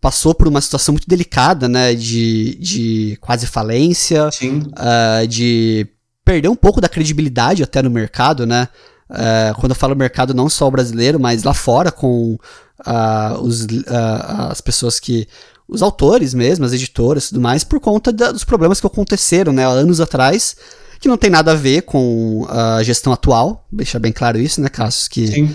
[0.00, 1.94] passou por uma situação muito delicada, né?
[1.94, 5.86] De, de quase falência, uh, de
[6.24, 8.68] perder um pouco da credibilidade até no mercado, né?
[9.10, 12.38] Uh, quando eu falo mercado, não só o brasileiro, mas lá fora, com
[12.86, 13.66] uh, os,
[14.48, 15.28] as pessoas que.
[15.72, 19.52] Os autores mesmo, as editoras e tudo mais, por conta da, dos problemas que aconteceram,
[19.52, 19.64] né?
[19.64, 20.56] Anos atrás,
[20.98, 24.68] que não tem nada a ver com a gestão atual, deixar bem claro isso, né,
[24.68, 25.06] Cassius?
[25.06, 25.28] Que.
[25.28, 25.54] Sim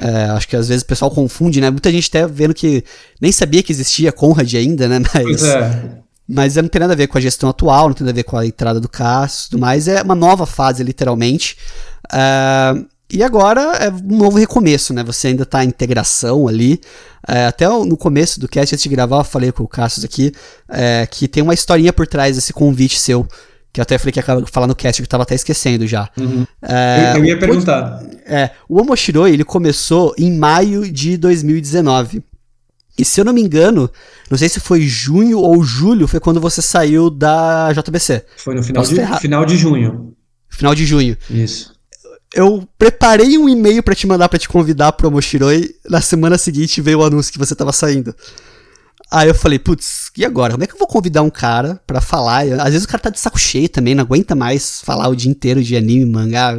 [0.00, 1.70] é, acho que às vezes o pessoal confunde, né?
[1.70, 2.84] Muita gente até vendo que
[3.20, 5.00] nem sabia que existia Conrad ainda, né?
[5.14, 5.90] Mas, é.
[6.28, 8.24] mas não tem nada a ver com a gestão atual, não tem nada a ver
[8.24, 9.86] com a entrada do Cássio e tudo mais.
[9.86, 11.56] É uma nova fase, literalmente.
[12.12, 12.74] É,
[13.12, 15.04] e agora é um novo recomeço, né?
[15.04, 16.80] Você ainda está em integração ali.
[17.28, 20.32] É, até no começo do cast, antes de gravar, eu falei com o Cassius aqui
[20.68, 23.26] é, que tem uma historinha por trás desse convite seu
[23.74, 26.08] que eu até falei que ia falar no cast, que eu tava até esquecendo já.
[26.16, 26.46] Uhum.
[26.62, 28.00] É, eu, ia perguntar.
[28.00, 32.22] O, é, o Omoshiroi, ele começou em maio de 2019.
[32.96, 33.90] E se eu não me engano,
[34.30, 38.24] não sei se foi junho ou julho, foi quando você saiu da JBC.
[38.36, 40.14] Foi no final, de, final de junho.
[40.48, 41.18] Final de junho.
[41.28, 41.74] Isso.
[42.32, 45.74] Eu preparei um e-mail para te mandar para te convidar pro Omoshiroi.
[45.90, 48.14] Na semana seguinte veio o anúncio que você tava saindo.
[49.10, 50.52] Aí eu falei, putz, e agora?
[50.52, 52.42] Como é que eu vou convidar um cara para falar?
[52.60, 55.30] Às vezes o cara tá de saco cheio também, não aguenta mais falar o dia
[55.30, 56.58] inteiro de anime, mangá.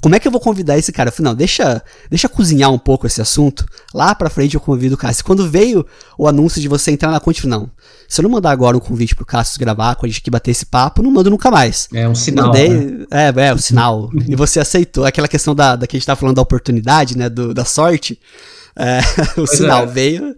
[0.00, 1.08] Como é que eu vou convidar esse cara?
[1.08, 3.64] Eu falei, não, deixa, deixa cozinhar um pouco esse assunto.
[3.94, 5.24] Lá pra frente eu convido o Cássio.
[5.24, 5.86] Quando veio
[6.18, 7.70] o anúncio de você entrar na conta, não.
[8.08, 10.50] Se eu não mandar agora um convite pro Cássio gravar, quando a gente aqui bater
[10.50, 11.88] esse papo, não mando nunca mais.
[11.94, 12.48] É um sinal.
[12.48, 13.06] Mandei, né?
[13.10, 14.10] É, é, um sinal.
[14.26, 15.04] e você aceitou.
[15.04, 17.28] Aquela questão da, da que a gente tava falando da oportunidade, né?
[17.28, 18.18] Do, da sorte.
[18.76, 19.00] É,
[19.40, 19.86] o pois sinal é.
[19.86, 20.36] veio.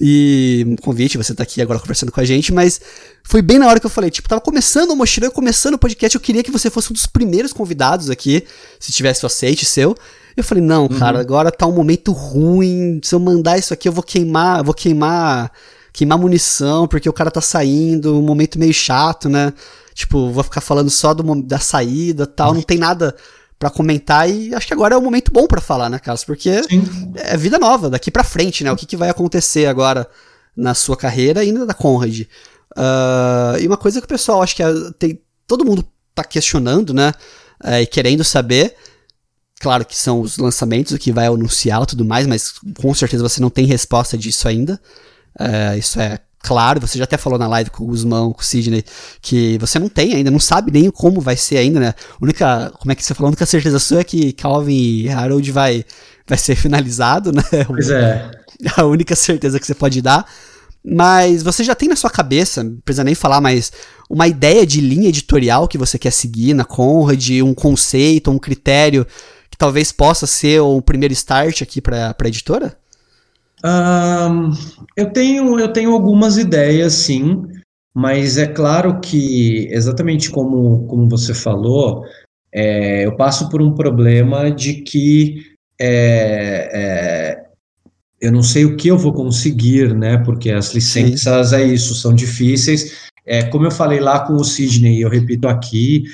[0.00, 2.80] E um convite, você tá aqui agora conversando com a gente, mas
[3.24, 6.14] foi bem na hora que eu falei, tipo, tava começando o Mochilão, começando o podcast,
[6.14, 8.44] eu queria que você fosse um dos primeiros convidados aqui,
[8.78, 9.96] se tivesse o aceite seu.
[10.36, 10.98] Eu falei, não, uhum.
[10.98, 14.64] cara, agora tá um momento ruim, se eu mandar isso aqui eu vou queimar, eu
[14.64, 15.50] vou queimar,
[15.92, 19.52] queimar munição, porque o cara tá saindo, um momento meio chato, né?
[19.94, 22.54] Tipo, vou ficar falando só do, da saída tal, uhum.
[22.54, 23.16] não tem nada
[23.58, 26.24] para comentar e acho que agora é o momento bom para falar, né, Carlos?
[26.24, 27.12] Porque Sim.
[27.16, 28.70] é vida nova, daqui para frente, né?
[28.70, 30.08] O que, que vai acontecer agora
[30.56, 32.20] na sua carreira ainda da Conrad.
[32.20, 35.84] Uh, e uma coisa que o pessoal acho que é, tem, todo mundo
[36.14, 37.12] tá questionando, né?
[37.62, 38.76] É, e querendo saber.
[39.60, 43.28] Claro que são os lançamentos, o que vai anunciar e tudo mais, mas com certeza
[43.28, 44.80] você não tem resposta disso ainda.
[45.36, 48.44] É, isso é claro, você já até falou na live com o Guzmão, com o
[48.44, 48.84] Sidney,
[49.20, 51.88] que você não tem ainda, não sabe nem como vai ser ainda, né?
[51.88, 55.08] A única, como é que você falou, a única certeza sua é que Calvin e
[55.08, 55.84] Harold vai,
[56.26, 57.42] vai ser finalizado, né?
[57.66, 58.30] Pois é.
[58.76, 60.26] A única certeza que você pode dar.
[60.84, 63.72] Mas você já tem na sua cabeça, não precisa nem falar, mas
[64.08, 69.06] uma ideia de linha editorial que você quer seguir na Conrad, um conceito, um critério
[69.50, 72.76] que talvez possa ser o primeiro start aqui para a editora?
[73.64, 74.50] Um,
[74.96, 77.42] eu, tenho, eu tenho algumas ideias, sim,
[77.94, 82.04] mas é claro que, exatamente como, como você falou,
[82.52, 87.48] é, eu passo por um problema de que é, é,
[88.20, 90.18] eu não sei o que eu vou conseguir, né?
[90.18, 91.56] Porque as licenças sim.
[91.56, 93.08] é isso, são difíceis.
[93.24, 96.04] É, como eu falei lá com o Sidney, eu repito aqui,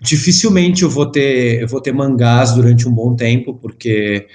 [0.00, 4.26] dificilmente eu vou ter, eu vou ter mangás durante um bom tempo, porque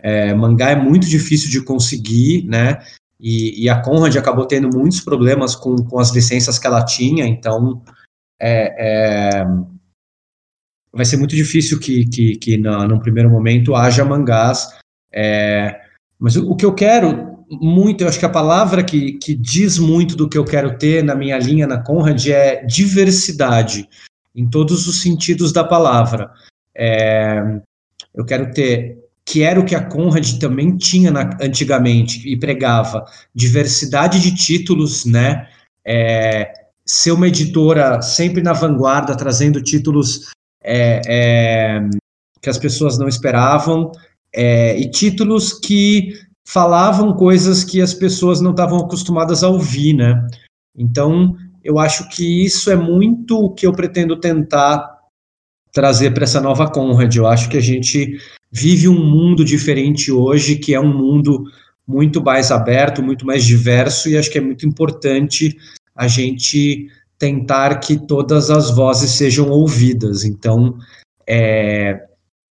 [0.00, 2.78] é, mangá é muito difícil de conseguir, né?
[3.20, 7.26] E, e, a Conrad acabou tendo muitos problemas com, com as licenças que ela tinha,
[7.26, 7.82] então
[8.40, 9.44] é, é,
[10.92, 14.78] vai ser muito difícil que, que, que no, no primeiro momento haja mangás.
[15.12, 15.80] É,
[16.18, 19.78] mas o, o, que eu quero muito, eu acho que a palavra que, que diz
[19.78, 23.88] muito do que eu quero ter na minha linha na Conrad é diversidade,
[24.34, 26.30] em todos os sentidos da palavra.
[26.76, 27.60] É,
[28.14, 33.04] eu quero ter que era o que a Conrad também tinha na, antigamente e pregava
[33.34, 35.46] diversidade de títulos, né?
[35.86, 36.50] É,
[36.86, 40.30] ser uma editora sempre na vanguarda, trazendo títulos
[40.64, 41.80] é, é,
[42.40, 43.92] que as pessoas não esperavam
[44.34, 46.14] é, e títulos que
[46.46, 50.26] falavam coisas que as pessoas não estavam acostumadas a ouvir, né?
[50.74, 54.88] Então, eu acho que isso é muito o que eu pretendo tentar
[55.70, 57.14] trazer para essa nova Conrad.
[57.14, 58.16] Eu acho que a gente
[58.50, 61.44] vive um mundo diferente hoje, que é um mundo
[61.86, 65.56] muito mais aberto, muito mais diverso, e acho que é muito importante
[65.96, 66.88] a gente
[67.18, 70.24] tentar que todas as vozes sejam ouvidas.
[70.24, 70.76] Então,
[71.26, 72.00] é,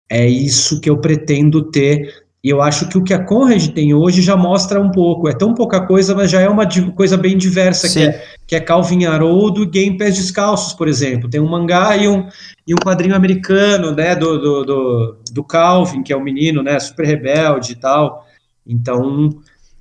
[0.09, 2.26] é isso que eu pretendo ter.
[2.43, 5.27] E eu acho que o que a Conrad tem hoje já mostra um pouco.
[5.27, 8.59] É tão pouca coisa, mas já é uma coisa bem diversa, que é, que é
[8.59, 11.29] Calvin Haroldo e Game Pés Descalços, por exemplo.
[11.29, 12.27] Tem um mangá e um,
[12.65, 16.61] e um quadrinho americano, né, do, do, do, do Calvin, que é o um menino,
[16.61, 18.25] né, super rebelde e tal.
[18.65, 19.29] Então,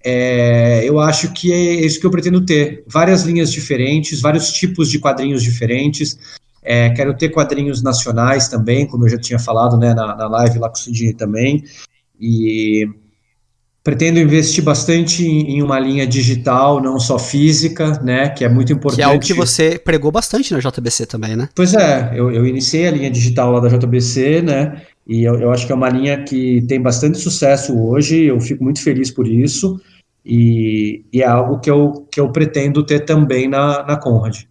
[0.02, 2.84] é, eu acho que é isso que eu pretendo ter.
[2.86, 6.18] Várias linhas diferentes, vários tipos de quadrinhos diferentes.
[6.62, 10.58] É, quero ter quadrinhos nacionais também, como eu já tinha falado né, na, na live
[10.58, 11.62] lá com o Cidinho também.
[12.20, 12.88] E
[13.86, 18.28] pretendo investir bastante em, uma linha digital, não só física, né?
[18.28, 18.96] Que é muito importante.
[18.96, 21.48] Que é algo que você pregou bastante na JBC também, né?
[21.54, 24.82] Pois é, eu, eu iniciei a linha digital lá da JBC, né?
[25.06, 28.64] E eu, eu acho que é uma linha que tem bastante sucesso hoje, eu fico
[28.64, 29.80] muito feliz por isso.
[30.24, 34.42] E, e, é algo que eu, que eu pretendo ter também na, na Conrad.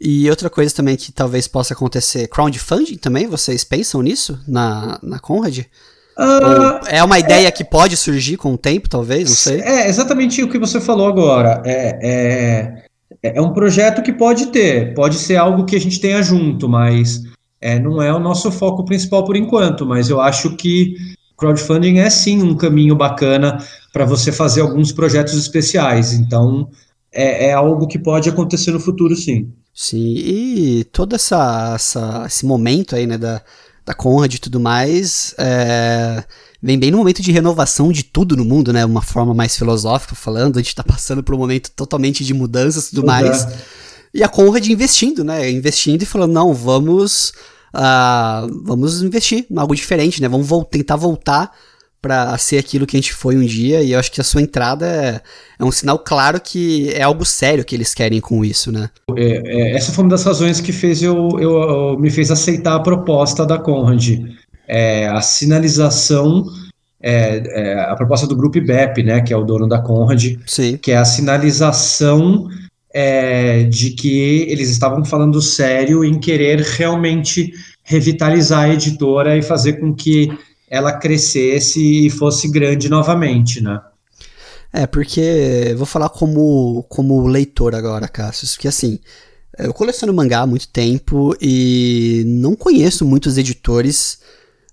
[0.00, 5.20] E outra coisa também que talvez possa acontecer, crowdfunding também, vocês pensam nisso na, na
[5.20, 5.60] Conrad?
[6.20, 9.62] Uh, é uma ideia é, que pode surgir com o tempo, talvez, não sei.
[9.62, 11.62] É exatamente o que você falou agora.
[11.64, 12.84] É,
[13.22, 16.68] é, é um projeto que pode ter, pode ser algo que a gente tenha junto,
[16.68, 17.22] mas
[17.58, 19.86] é, não é o nosso foco principal por enquanto.
[19.86, 20.94] Mas eu acho que
[21.38, 23.56] crowdfunding é sim um caminho bacana
[23.90, 26.12] para você fazer alguns projetos especiais.
[26.12, 26.68] Então,
[27.10, 29.50] é, é, algo que pode acontecer no futuro, sim.
[29.72, 33.40] Sim, e todo essa, essa, esse momento aí, né, da,
[33.84, 36.24] da Conrad e tudo mais, é,
[36.62, 40.14] vem bem no momento de renovação de tudo no mundo, né, uma forma mais filosófica
[40.14, 43.58] falando, a gente está passando por um momento totalmente de mudanças e tudo mais, é.
[44.14, 47.32] e a Conrad investindo, né, investindo e falando, não, vamos
[47.74, 50.28] uh, vamos investir em algo diferente, né?
[50.28, 51.52] Vamos vo tentar voltar
[52.00, 53.82] para ser aquilo que a gente foi um dia.
[53.82, 55.20] E eu acho que a sua entrada é,
[55.58, 58.90] é, um sinal claro que é algo sério que eles querem com isso, né?
[59.16, 62.74] É, é, essa foi uma das razões que fez eu, eu, eu, me fez aceitar
[62.74, 64.08] a proposta da Conrad.
[64.66, 66.44] É, a sinalização.
[67.02, 70.76] É, é, a proposta do grupo IBEP, né, que é o dono da Conrad, Sim.
[70.76, 72.46] que é a sinalização
[72.92, 79.74] é, de que eles estavam falando sério em querer realmente revitalizar a editora e fazer
[79.74, 80.30] com que
[80.70, 83.80] ela crescesse e fosse grande novamente, né?
[84.72, 89.00] É, porque vou falar como, como leitor agora, Cassius, que assim,
[89.58, 94.20] eu coleciono mangá há muito tempo e não conheço muitos editores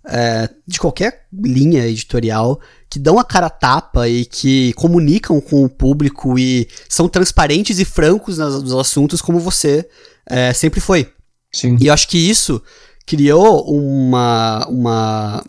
[0.06, 5.64] é, de qualquer linha editorial que dão a cara a tapa e que comunicam com
[5.64, 9.88] o público e são transparentes e francos nas, nos assuntos como você
[10.26, 11.12] é, sempre foi.
[11.52, 11.76] Sim.
[11.82, 12.62] E eu acho que isso
[13.06, 15.44] criou uma, uma,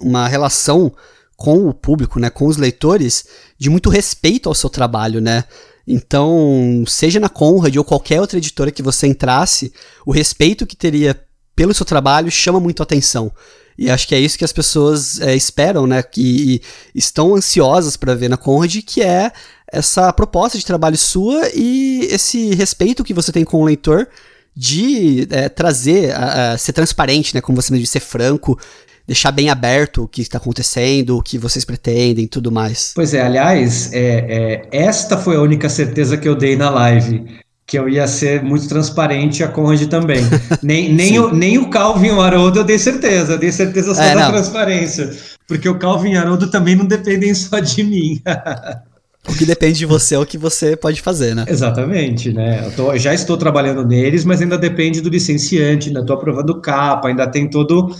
[0.00, 0.92] uma relação
[1.36, 3.26] com o público, né, com os leitores,
[3.58, 5.44] de muito respeito ao seu trabalho, né?
[5.86, 9.72] Então, seja na Conrad ou qualquer outra editora que você entrasse,
[10.06, 11.20] o respeito que teria
[11.54, 13.30] pelo seu trabalho chama muito atenção.
[13.76, 16.02] E acho que é isso que as pessoas é, esperam, né?
[16.02, 16.62] Que
[16.94, 19.32] estão ansiosas para ver na Conrad, que é
[19.70, 24.08] essa proposta de trabalho sua e esse respeito que você tem com o leitor
[24.56, 27.40] de é, trazer, a, ser transparente, né?
[27.40, 28.58] Como você me disse, ser franco,
[29.06, 32.92] deixar bem aberto o que está acontecendo, o que vocês pretendem, tudo mais.
[32.94, 37.44] Pois é, aliás, é, é, esta foi a única certeza que eu dei na live
[37.66, 40.22] que eu ia ser muito transparente a Conrad também.
[40.62, 43.94] nem, nem, o, nem o Calvin e o Haroldo eu dei certeza, eu dei certeza
[43.94, 44.32] só é, da não.
[44.32, 45.10] transparência.
[45.46, 48.20] Porque o Calvin e o Haroldo também não dependem só de mim.
[49.26, 51.46] o que depende de você é o que você pode fazer, né?
[51.48, 52.66] Exatamente, né?
[52.66, 57.08] Eu tô, já estou trabalhando neles, mas ainda depende do licenciante, ainda estou aprovando capa,
[57.08, 57.94] ainda tem todo,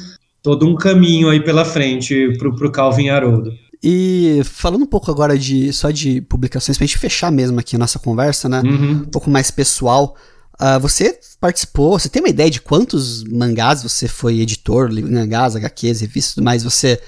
[0.45, 3.51] todo um caminho aí pela frente para o Calvin Haroldo.
[3.83, 7.79] E falando um pouco agora de só de publicações, pra gente fechar mesmo aqui a
[7.79, 8.61] nossa conversa, né?
[8.61, 8.91] Uhum.
[8.93, 10.15] Um pouco mais pessoal.
[10.61, 16.03] Uh, você participou, você tem uma ideia de quantos mangás você foi editor, mangás, HQs,
[16.03, 17.01] revistas e tudo mais, você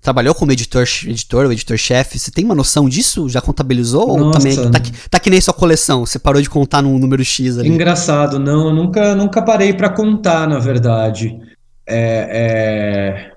[0.00, 3.28] trabalhou como editor, editor ou editor-chefe, você tem uma noção disso?
[3.28, 4.06] Já contabilizou?
[4.06, 4.24] Nossa.
[4.24, 4.80] Ou também tá,
[5.10, 7.68] tá, que nem sua coleção, você parou de contar num número X ali?
[7.68, 11.38] Engraçado, não, eu nunca, nunca parei para contar, na verdade.
[11.86, 13.32] É, é,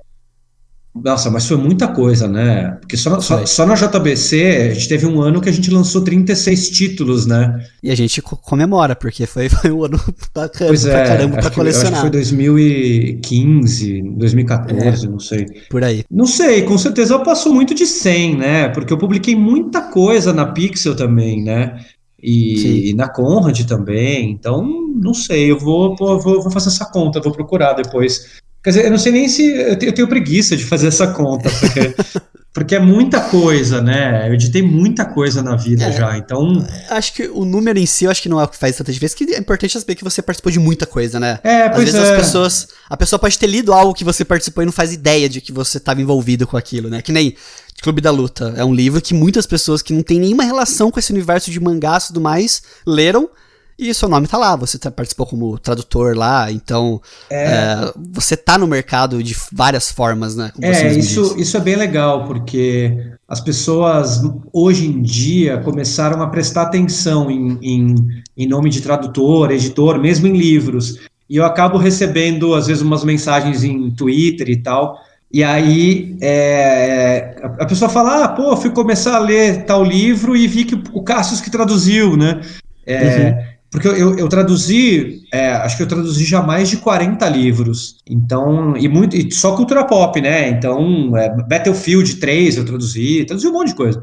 [1.03, 2.77] nossa, mas foi muita coisa, né?
[2.79, 6.01] Porque só, só, só, na JBC a gente teve um ano que a gente lançou
[6.01, 7.61] 36 títulos, né?
[7.83, 9.99] E a gente comemora, porque foi, foi um ano
[10.33, 11.91] bacana pois é, pra caramba pra colecionar.
[11.91, 15.45] acho que foi 2015, 2014, é, não sei.
[15.69, 16.05] Por aí.
[16.09, 18.69] Não sei, com certeza passou muito de 100, né?
[18.69, 21.77] Porque eu publiquei muita coisa na Pixel também, né?
[22.22, 24.32] E, e, na Conrad também.
[24.32, 28.86] Então, não sei, eu vou, vou, vou fazer essa conta, vou procurar depois Quer dizer,
[28.86, 29.47] eu não sei nem se.
[29.47, 31.95] Eu tenho, eu tenho preguiça de fazer essa conta, porque,
[32.51, 34.28] porque é muita coisa, né?
[34.28, 36.66] Eu editei muita coisa na vida é, já, então.
[36.89, 38.91] Acho que o número em si, eu acho que não é o que faz tanta
[38.91, 41.38] diferença, que é importante saber que você participou de muita coisa, né?
[41.43, 42.11] É, pois Às vezes é.
[42.13, 42.68] as pessoas.
[42.89, 45.51] A pessoa pode ter lido algo que você participou e não faz ideia de que
[45.51, 47.03] você estava envolvido com aquilo, né?
[47.03, 47.36] Que nem.
[47.82, 48.53] Clube da Luta.
[48.57, 51.59] É um livro que muitas pessoas que não têm nenhuma relação com esse universo de
[51.59, 53.30] mangás e tudo mais leram
[53.78, 57.43] e seu nome tá lá, você tá, participou como tradutor lá, então é.
[57.43, 60.49] É, você tá no mercado de várias formas, né?
[60.61, 62.97] é, isso, isso é bem legal, porque
[63.28, 64.21] as pessoas
[64.53, 67.95] hoje em dia começaram a prestar atenção em, em,
[68.38, 70.97] em nome de tradutor, editor, mesmo em livros.
[71.30, 74.97] E eu acabo recebendo, às vezes, umas mensagens em Twitter e tal.
[75.36, 80.47] E aí é, a pessoa fala: ah, pô, fui começar a ler tal livro e
[80.47, 82.39] vi que o Cassius que traduziu, né?
[82.86, 83.55] É, uhum.
[83.69, 87.97] Porque eu, eu traduzi, é, acho que eu traduzi já mais de 40 livros.
[88.09, 90.47] Então, e muito, e só cultura pop, né?
[90.47, 94.01] Então, é, Battlefield 3 eu traduzi, traduzi um monte de coisa.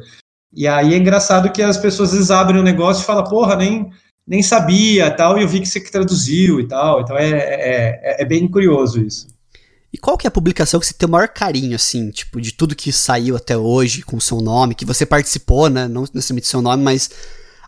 [0.54, 3.56] E aí é engraçado que as pessoas às vezes abrem um negócio e falam, porra,
[3.56, 3.88] nem,
[4.26, 7.00] nem sabia tal, e eu vi que você que traduziu e tal.
[7.00, 9.31] Então é, é, é, é bem curioso isso.
[9.92, 12.52] E qual que é a publicação que você tem o maior carinho, assim, tipo, de
[12.52, 15.86] tudo que saiu até hoje com o seu nome, que você participou, né?
[15.86, 17.10] Não necessariamente seu nome, mas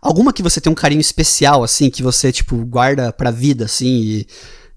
[0.05, 4.27] Alguma que você tem um carinho especial, assim, que você, tipo, guarda pra vida, assim,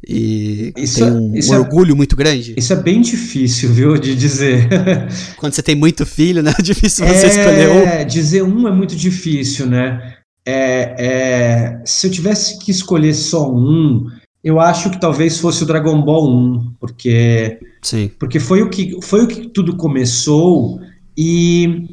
[0.08, 2.54] e, e isso, tem um, um é, orgulho muito grande?
[2.56, 4.70] Isso é bem difícil, viu, de dizer.
[5.36, 6.54] Quando você tem muito filho, né?
[6.58, 7.80] É difícil você é, escolher um.
[7.80, 10.16] É, dizer um é muito difícil, né?
[10.46, 14.06] É, é, se eu tivesse que escolher só um,
[14.48, 18.10] eu acho que talvez fosse o Dragon Ball 1, porque, Sim.
[18.18, 20.80] porque foi, o que, foi o que tudo começou
[21.18, 21.90] e,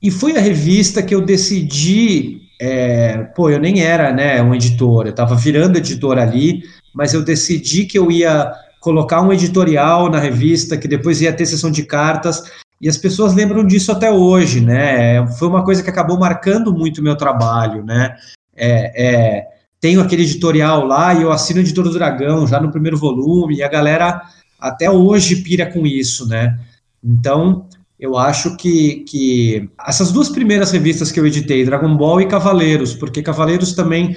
[0.00, 5.04] e foi a revista que eu decidi é, pô, eu nem era né, um editor,
[5.04, 6.62] eu estava virando editor ali,
[6.94, 11.44] mas eu decidi que eu ia colocar um editorial na revista, que depois ia ter
[11.44, 12.44] sessão de cartas,
[12.80, 15.26] e as pessoas lembram disso até hoje, né?
[15.38, 18.14] Foi uma coisa que acabou marcando muito o meu trabalho, né?
[18.56, 19.53] É, é,
[19.84, 23.56] tenho aquele editorial lá e eu assino o Editor do Dragão já no primeiro volume,
[23.56, 24.22] e a galera
[24.58, 26.58] até hoje pira com isso, né?
[27.04, 27.66] Então,
[28.00, 32.94] eu acho que, que essas duas primeiras revistas que eu editei, Dragon Ball e Cavaleiros,
[32.94, 34.16] porque Cavaleiros também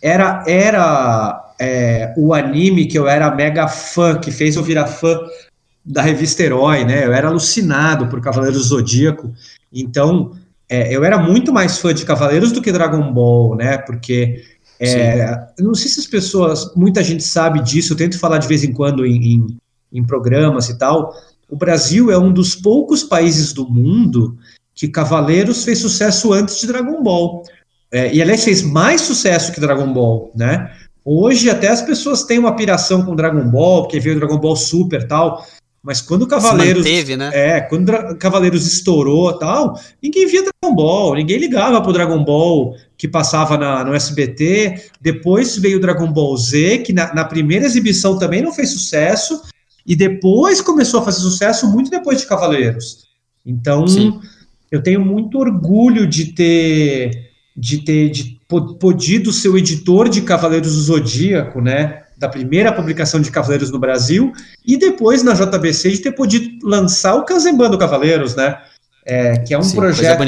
[0.00, 5.20] era, era é, o anime que eu era mega fã, que fez eu virar fã
[5.84, 7.04] da revista Herói, né?
[7.04, 9.30] Eu era alucinado por Cavaleiros Zodíaco,
[9.70, 10.32] então
[10.70, 13.76] é, eu era muito mais fã de Cavaleiros do que Dragon Ball, né?
[13.76, 14.42] Porque
[14.82, 18.64] é, não sei se as pessoas, muita gente sabe disso, eu tento falar de vez
[18.64, 19.56] em quando em, em,
[19.92, 21.14] em programas e tal,
[21.48, 24.36] o Brasil é um dos poucos países do mundo
[24.74, 27.42] que Cavaleiros fez sucesso antes de Dragon Ball.
[27.92, 30.72] É, e aliás, fez mais sucesso que Dragon Ball, né?
[31.04, 35.06] Hoje até as pessoas têm uma piração com Dragon Ball, porque veio Dragon Ball Super
[35.06, 35.44] tal.
[35.82, 36.84] Mas quando Cavaleiros.
[36.84, 37.30] Manteve, né?
[37.32, 43.08] É, quando Cavaleiros estourou tal, ninguém via Dragon Ball, ninguém ligava pro Dragon Ball que
[43.08, 44.90] passava na, no SBT.
[45.00, 49.42] Depois veio Dragon Ball Z, que na, na primeira exibição também não fez sucesso
[49.84, 53.08] e depois começou a fazer sucesso muito depois de Cavaleiros.
[53.44, 54.20] Então, Sim.
[54.70, 58.40] eu tenho muito orgulho de ter de ter de,
[58.78, 62.01] podido ser o editor de Cavaleiros do Zodíaco, né?
[62.16, 64.32] Da primeira publicação de Cavaleiros no Brasil,
[64.64, 68.58] e depois na JBC de ter podido lançar o Kanzenban do Cavaleiros, né?
[69.04, 70.22] É, que é um Sim, projeto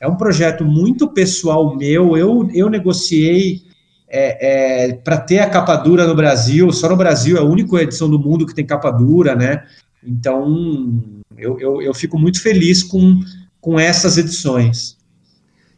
[0.00, 2.16] é um projeto muito pessoal meu.
[2.16, 3.62] Eu, eu negociei
[4.06, 7.76] é, é, para ter a capa dura no Brasil, só no Brasil é a única
[7.82, 9.64] edição do mundo que tem capa dura, né?
[10.06, 11.02] Então
[11.36, 13.20] eu, eu, eu fico muito feliz com,
[13.60, 14.96] com essas edições.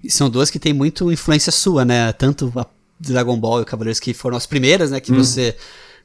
[0.02, 2.12] E são duas que têm muito influência sua, né?
[2.12, 2.64] Tanto a
[2.98, 5.00] Dragon Ball e Cavaleiros que foram as primeiras, né?
[5.00, 5.16] Que hum.
[5.16, 5.56] você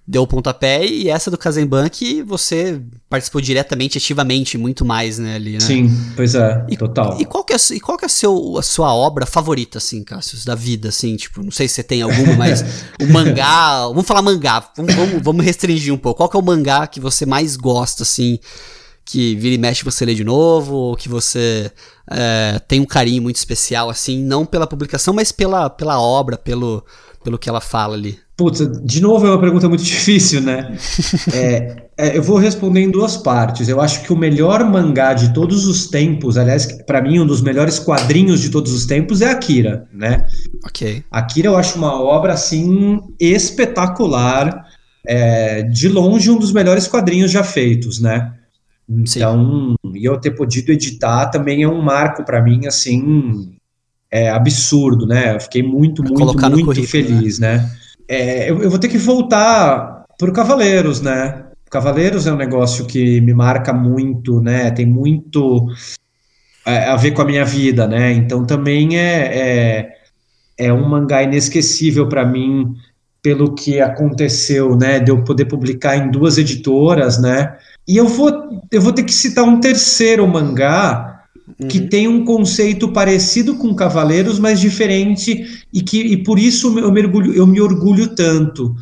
[0.08, 5.36] deu o pontapé e essa do Kazemban que você participou diretamente, ativamente, muito mais, né,
[5.36, 5.60] ali, né?
[5.60, 7.18] Sim, pois é, e, total.
[7.20, 10.04] E qual que é, e qual que é a, seu, a sua obra favorita, assim,
[10.04, 12.62] Cassius, da vida, assim, tipo, não sei se você tem alguma, mas
[13.00, 16.44] o mangá, vamos falar mangá, vamos, vamos, vamos, restringir um pouco, qual que é o
[16.44, 18.40] mangá que você mais gosta, assim,
[19.06, 21.72] que vira e mexe você lê de novo, ou que você
[22.10, 26.84] é, tem um carinho muito especial, assim, não pela publicação, mas pela, pela obra, pelo,
[27.24, 28.18] pelo que ela fala ali?
[28.36, 30.76] Putz, de novo é uma pergunta muito difícil, né?
[31.34, 33.70] é, é, eu vou responder em duas partes.
[33.70, 37.42] Eu acho que o melhor mangá de todos os tempos, aliás, para mim um dos
[37.42, 40.26] melhores quadrinhos de todos os tempos é Akira, né?
[40.66, 41.04] Ok.
[41.12, 44.66] Akira eu acho uma obra assim espetacular,
[45.06, 48.34] é, de longe um dos melhores quadrinhos já feitos, né?
[49.00, 49.92] Então, Sim.
[49.96, 53.56] e eu ter podido editar também é um marco para mim assim
[54.12, 55.36] é absurdo, né?
[55.36, 57.58] Eu fiquei muito, pra muito, muito feliz, né?
[57.58, 57.72] né?
[58.10, 61.46] É, eu, eu, vou ter que voltar pro Cavaleiros, né?
[61.70, 64.70] Cavaleiros é um negócio que me marca muito, né?
[64.72, 65.66] Tem muito
[66.66, 68.12] é, a ver com a minha vida, né?
[68.12, 69.90] Então também é, é,
[70.58, 72.76] é um mangá inesquecível para mim
[73.22, 75.00] pelo que aconteceu, né?
[75.00, 77.56] De eu poder publicar em duas editoras, né?
[77.92, 81.26] E eu vou, eu vou ter que citar um terceiro mangá
[81.60, 81.68] uhum.
[81.68, 86.90] que tem um conceito parecido com Cavaleiros, mas diferente e que e por isso eu,
[86.90, 88.74] mergulho, eu me orgulho tanto.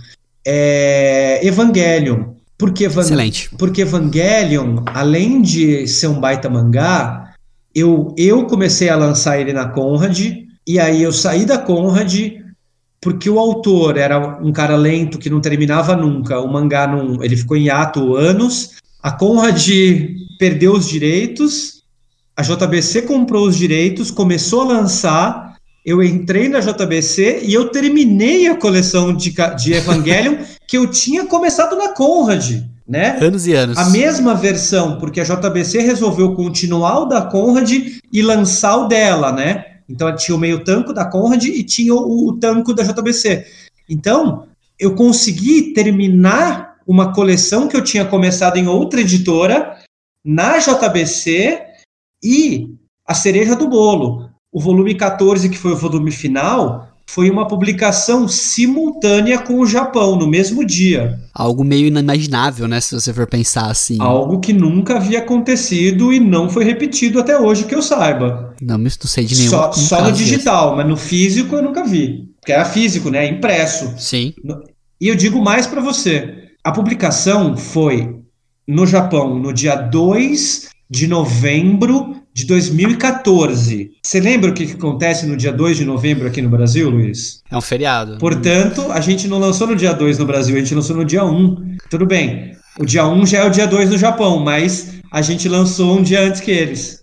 [0.45, 2.35] É Evangelion.
[2.55, 3.49] Porque, Van, Excelente.
[3.57, 7.33] porque Evangelion, além de ser um baita mangá,
[7.73, 10.19] eu, eu comecei a lançar ele na Conrad,
[10.67, 12.33] e aí eu saí da Conrad
[13.01, 16.39] porque o autor era um cara lento que não terminava nunca.
[16.39, 18.77] O mangá não, ele ficou em ato anos.
[19.01, 19.67] A Conrad
[20.37, 21.83] perdeu os direitos,
[22.35, 25.57] a JBC comprou os direitos, começou a lançar.
[25.85, 30.37] Eu entrei na JBC e eu terminei a coleção de, de Evangelion
[30.67, 32.63] que eu tinha começado na Conrad.
[32.87, 33.17] Né?
[33.21, 33.77] Anos e anos.
[33.77, 39.31] A mesma versão, porque a JBC resolveu continuar o da Conrad e lançar o dela,
[39.31, 39.65] né?
[39.87, 43.45] Então tinha o meio tanco da Conrad e tinha o, o tanco da JBC.
[43.87, 44.45] Então,
[44.79, 49.77] eu consegui terminar uma coleção que eu tinha começado em outra editora,
[50.25, 51.61] na JBC,
[52.23, 52.73] e
[53.05, 54.27] a cereja do bolo.
[54.51, 60.15] O volume 14, que foi o volume final, foi uma publicação simultânea com o Japão,
[60.15, 61.19] no mesmo dia.
[61.31, 62.81] Algo meio inimaginável, né?
[62.81, 63.97] Se você for pensar assim.
[63.99, 68.55] Algo que nunca havia acontecido e não foi repetido até hoje, que eu saiba.
[68.59, 69.49] Não, não sei de nenhum.
[69.51, 72.27] Só, só no digital, mas no físico eu nunca vi.
[72.39, 73.27] Porque era físico, né?
[73.27, 73.93] Impresso.
[73.95, 74.33] Sim.
[74.99, 76.38] E eu digo mais para você.
[76.61, 78.19] A publicação foi
[78.67, 83.91] no Japão no dia 2 de novembro de 2014.
[84.03, 87.41] Você lembra o que, que acontece no dia 2 de novembro aqui no Brasil, Luiz?
[87.49, 88.17] É um feriado.
[88.17, 91.23] Portanto, a gente não lançou no dia 2 no Brasil, a gente lançou no dia
[91.23, 91.77] 1.
[91.89, 92.51] Tudo bem.
[92.77, 96.03] O dia 1 já é o dia 2 no Japão, mas a gente lançou um
[96.03, 97.01] dia antes que eles.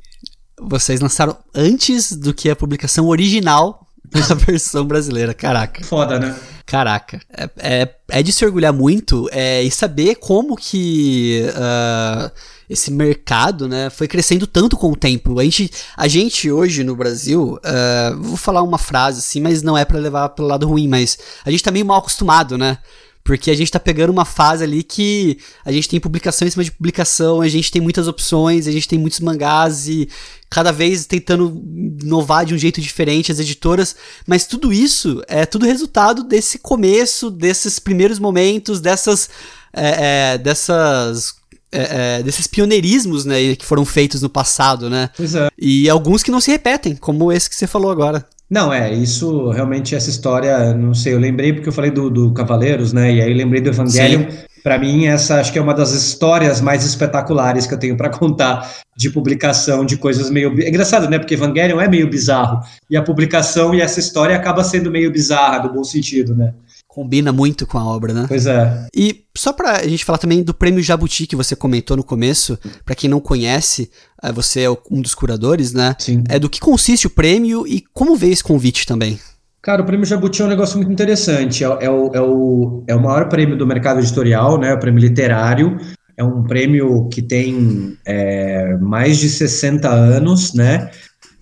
[0.61, 5.33] Vocês lançaram antes do que a publicação original da versão brasileira.
[5.33, 5.83] Caraca.
[5.83, 6.37] Foda, né?
[6.67, 7.21] Caraca.
[7.31, 11.43] É, é, é de se orgulhar muito é, e saber como que.
[11.51, 12.31] Uh,
[12.69, 15.39] esse mercado, né, foi crescendo tanto com o tempo.
[15.39, 19.79] A gente, a gente hoje no Brasil, uh, vou falar uma frase assim, mas não
[19.79, 22.79] é para levar pelo lado ruim, mas a gente tá meio mal acostumado, né?
[23.27, 26.63] Porque a gente tá pegando uma fase ali que a gente tem publicação em cima
[26.63, 30.09] de publicação, a gente tem muitas opções, a gente tem muitos mangás e
[30.49, 31.61] cada vez tentando
[32.01, 33.97] inovar de um jeito diferente as editoras,
[34.29, 39.29] mas tudo isso é tudo resultado desse começo, desses primeiros momentos, dessas,
[39.73, 41.35] é, é, dessas
[41.73, 45.11] é, é, desses pioneirismos, né, que foram feitos no passado, né?
[45.17, 45.49] Pois é.
[45.59, 48.25] E alguns que não se repetem, como esse que você falou agora.
[48.49, 52.33] Não, é, isso realmente, essa história, não sei, eu lembrei porque eu falei do, do
[52.33, 54.25] Cavaleiros, né, e aí eu lembrei do Evangelion.
[54.63, 58.09] Para mim, essa acho que é uma das histórias mais espetaculares que eu tenho para
[58.11, 60.61] contar de publicação de coisas meio.
[60.61, 61.21] É engraçado, né?
[61.21, 62.61] Porque Evangelion é meio bizarro.
[62.91, 66.53] E a publicação e essa história acaba sendo meio bizarra, no bom sentido, né?
[66.97, 68.25] Combina muito com a obra, né?
[68.27, 68.87] Pois é.
[68.97, 72.95] E só pra gente falar também do prêmio Jabuti que você comentou no começo, para
[72.95, 73.91] quem não conhece,
[74.23, 75.95] eh, você é um dos curadores, né?
[75.99, 76.25] Sim.
[76.27, 79.21] É do que consiste o prêmio e como veio esse convite também?
[79.61, 81.63] Cara, o prêmio Jabuti é um negócio muito interessante.
[81.63, 84.73] É, é, o, é, o, é o maior prêmio do mercado editorial, né?
[84.73, 85.77] O prêmio literário.
[86.17, 90.91] É um prêmio que tem é, mais de 60 anos, né?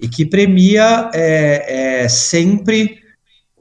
[0.01, 3.04] E que premia é, é sempre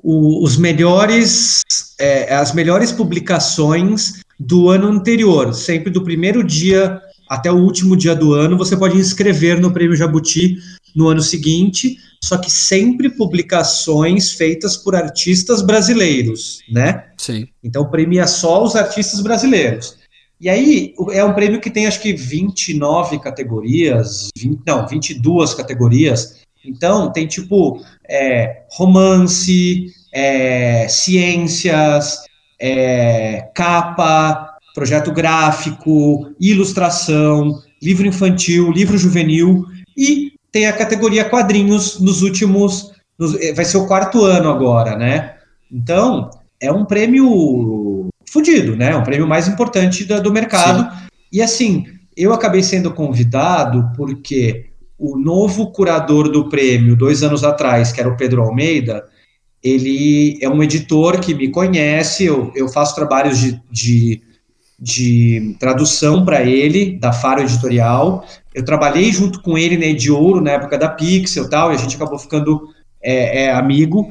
[0.04, 1.62] o, os melhores,
[2.00, 8.14] é, as melhores publicações do ano anterior, sempre do primeiro dia até o último dia
[8.14, 10.58] do ano, você pode inscrever no Prêmio Jabuti
[10.94, 17.06] no ano seguinte, só que sempre publicações feitas por artistas brasileiros, né?
[17.18, 17.48] Sim.
[17.64, 19.98] Então premia só os artistas brasileiros.
[20.40, 26.43] E aí é um prêmio que tem acho que 29 categorias, 20, não, 22 categorias.
[26.66, 32.20] Então tem tipo é, romance, é, ciências,
[32.60, 39.66] é, capa, projeto gráfico, ilustração, livro infantil, livro juvenil
[39.98, 42.92] e tem a categoria quadrinhos nos últimos.
[43.18, 45.36] Nos, eh, vai ser o quarto ano agora, né?
[45.72, 48.96] Então, é um prêmio fudido, né?
[48.96, 50.82] Um prêmio mais importante do, do mercado.
[50.82, 51.08] Sim.
[51.32, 51.86] E assim,
[52.16, 58.10] eu acabei sendo convidado porque o novo curador do prêmio, dois anos atrás, que era
[58.10, 59.04] o Pedro Almeida,
[59.64, 64.22] ele é um editor que me conhece, eu, eu faço trabalhos de, de,
[64.78, 68.26] de tradução para ele, da Faro Editorial.
[68.54, 71.78] Eu trabalhei junto com ele na Ediouro, na época da Pixel e tal, e a
[71.78, 72.70] gente acabou ficando
[73.02, 74.10] é, é, amigo.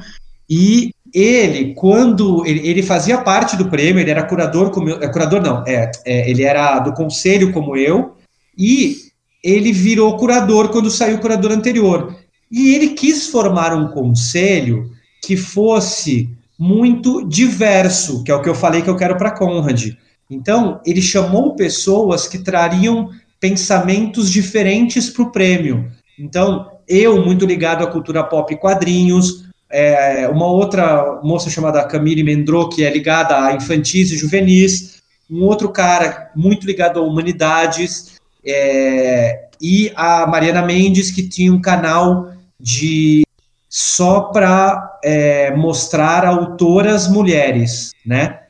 [0.49, 5.09] E ele, quando ele, ele, fazia parte do prêmio, ele era curador como eu, é,
[5.09, 8.17] curador não, é, é, ele era do conselho como eu,
[8.57, 9.12] e
[9.43, 12.17] ele virou curador quando saiu o curador anterior.
[12.51, 14.91] E ele quis formar um conselho
[15.23, 19.91] que fosse muito diverso, que é o que eu falei que eu quero para Conrad.
[20.31, 25.91] Então, ele chamou pessoas que trariam pensamentos diferentes para o prêmio.
[26.19, 32.23] Então, eu, muito ligado à cultura pop e quadrinhos, é, uma outra moça chamada Camille
[32.23, 38.12] Mendro, que é ligada a infantis e juvenis, um outro cara muito ligado a humanidades,
[38.45, 43.23] é, e a Mariana Mendes, que tinha um canal de
[43.69, 48.41] só para é, mostrar autoras mulheres, né?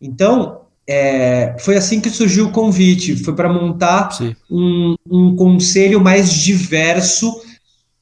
[0.00, 4.08] Então, é, foi assim que surgiu o convite, foi para montar
[4.50, 7.42] um, um conselho mais diverso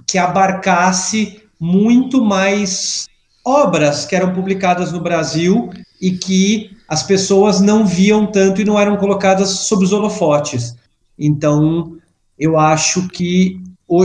[0.07, 3.07] que abarcasse muito mais
[3.45, 5.71] obras que eram publicadas no Brasil
[6.01, 10.75] e que as pessoas não viam tanto e não eram colocadas sob os holofotes.
[11.19, 11.97] Então,
[12.39, 13.61] eu acho que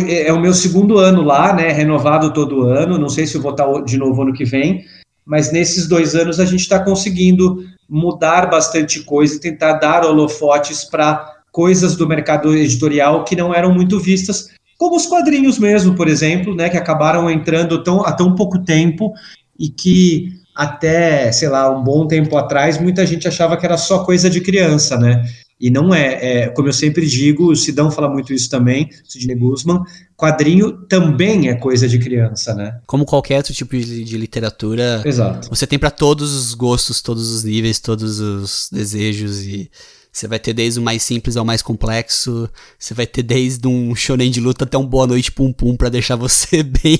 [0.08, 1.72] é, é o meu segundo ano lá, né?
[1.72, 2.98] Renovado todo ano.
[2.98, 4.86] Não sei se eu vou estar de novo ano que vem,
[5.26, 10.84] mas nesses dois anos a gente está conseguindo mudar bastante coisa e tentar dar holofotes
[10.84, 14.50] para coisas do mercado editorial que não eram muito vistas
[14.84, 19.14] como os quadrinhos mesmo, por exemplo, né, que acabaram entrando tão, há tão pouco tempo
[19.58, 24.04] e que até, sei lá, um bom tempo atrás, muita gente achava que era só
[24.04, 25.24] coisa de criança, né?
[25.60, 29.36] E não é, é como eu sempre digo, o Sidão fala muito isso também, Sidney
[29.36, 29.82] Guzman,
[30.18, 32.80] quadrinho também é coisa de criança, né?
[32.86, 35.50] Como qualquer outro tipo de, de literatura, Exato.
[35.50, 39.70] você tem para todos os gostos, todos os níveis, todos os desejos e
[40.14, 42.48] você vai ter desde o mais simples ao mais complexo.
[42.78, 45.90] Você vai ter desde um shonen de luta até um boa noite pum pum para
[45.90, 47.00] deixar você bem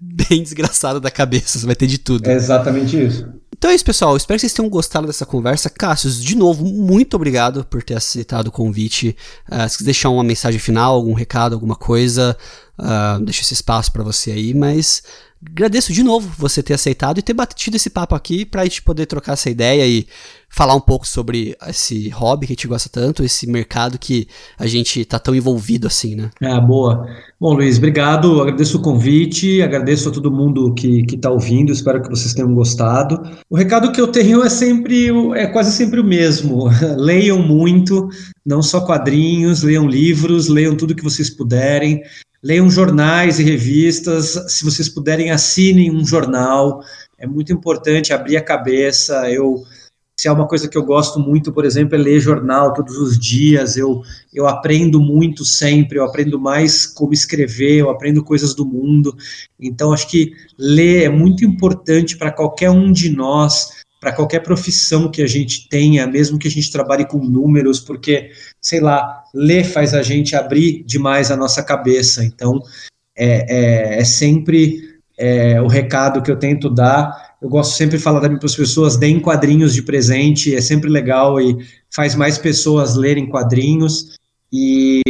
[0.00, 1.58] bem desgraçado da cabeça.
[1.58, 2.28] Você vai ter de tudo.
[2.28, 3.28] É exatamente isso.
[3.58, 4.16] Então é isso, pessoal.
[4.16, 5.68] Espero que vocês tenham gostado dessa conversa.
[5.68, 9.16] Cassius, de novo, muito obrigado por ter aceitado o convite.
[9.50, 12.36] Uh, se quiser deixar uma mensagem final, algum recado, alguma coisa,
[12.78, 14.54] uh, deixa esse espaço para você aí.
[14.54, 15.02] Mas
[15.44, 19.06] agradeço de novo você ter aceitado e ter batido esse papo aqui pra gente poder
[19.06, 20.06] trocar essa ideia e
[20.48, 24.26] falar um pouco sobre esse hobby que a gente gosta tanto, esse mercado que
[24.58, 26.30] a gente tá tão envolvido assim, né?
[26.42, 27.06] Ah, boa.
[27.38, 32.02] Bom, Luiz, obrigado, agradeço o convite, agradeço a todo mundo que, que tá ouvindo, espero
[32.02, 33.20] que vocês tenham gostado.
[33.48, 38.08] O recado que eu tenho é sempre, é quase sempre o mesmo, leiam muito,
[38.44, 42.02] não só quadrinhos, leiam livros, leiam tudo que vocês puderem,
[42.42, 46.82] leiam jornais e revistas, se vocês puderem assinem um jornal,
[47.18, 49.64] é muito importante abrir a cabeça, eu
[50.18, 53.16] se é uma coisa que eu gosto muito, por exemplo, é ler jornal todos os
[53.16, 53.76] dias.
[53.76, 54.02] Eu,
[54.34, 59.16] eu aprendo muito sempre, eu aprendo mais como escrever, eu aprendo coisas do mundo.
[59.60, 65.10] Então, acho que ler é muito importante para qualquer um de nós, para qualquer profissão
[65.10, 68.30] que a gente tenha, mesmo que a gente trabalhe com números, porque,
[68.60, 72.24] sei lá, ler faz a gente abrir demais a nossa cabeça.
[72.24, 72.60] Então,
[73.16, 78.02] é, é, é sempre é, o recado que eu tento dar eu gosto sempre de
[78.02, 81.56] falar também para as pessoas, deem quadrinhos de presente, é sempre legal e
[81.88, 84.18] faz mais pessoas lerem quadrinhos.
[84.52, 85.02] E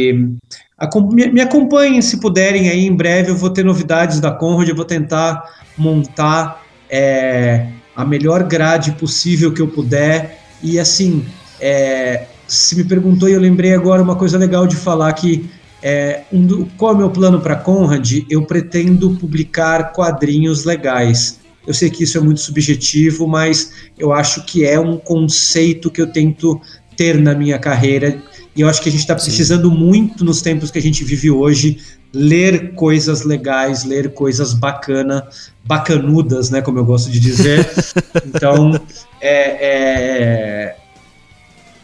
[1.33, 4.85] me acompanhem se puderem aí, em breve eu vou ter novidades da Conrad, eu vou
[4.85, 5.43] tentar
[5.77, 7.67] montar é,
[7.99, 10.39] a melhor grade possível que eu puder.
[10.63, 11.25] E assim,
[11.59, 15.49] é, se me perguntou e eu lembrei agora uma coisa legal de falar que
[15.83, 18.21] é, um, qual é o meu plano para Conrad?
[18.29, 21.41] Eu pretendo publicar quadrinhos legais.
[21.67, 26.01] Eu sei que isso é muito subjetivo, mas eu acho que é um conceito que
[26.01, 26.59] eu tento
[26.95, 28.23] ter na minha carreira.
[28.59, 31.31] E eu acho que a gente está precisando muito nos tempos que a gente vive
[31.31, 31.77] hoje
[32.11, 35.25] ler coisas legais, ler coisas bacana,
[35.63, 37.65] bacanudas, né, como eu gosto de dizer.
[38.27, 38.73] então,
[39.21, 40.75] é,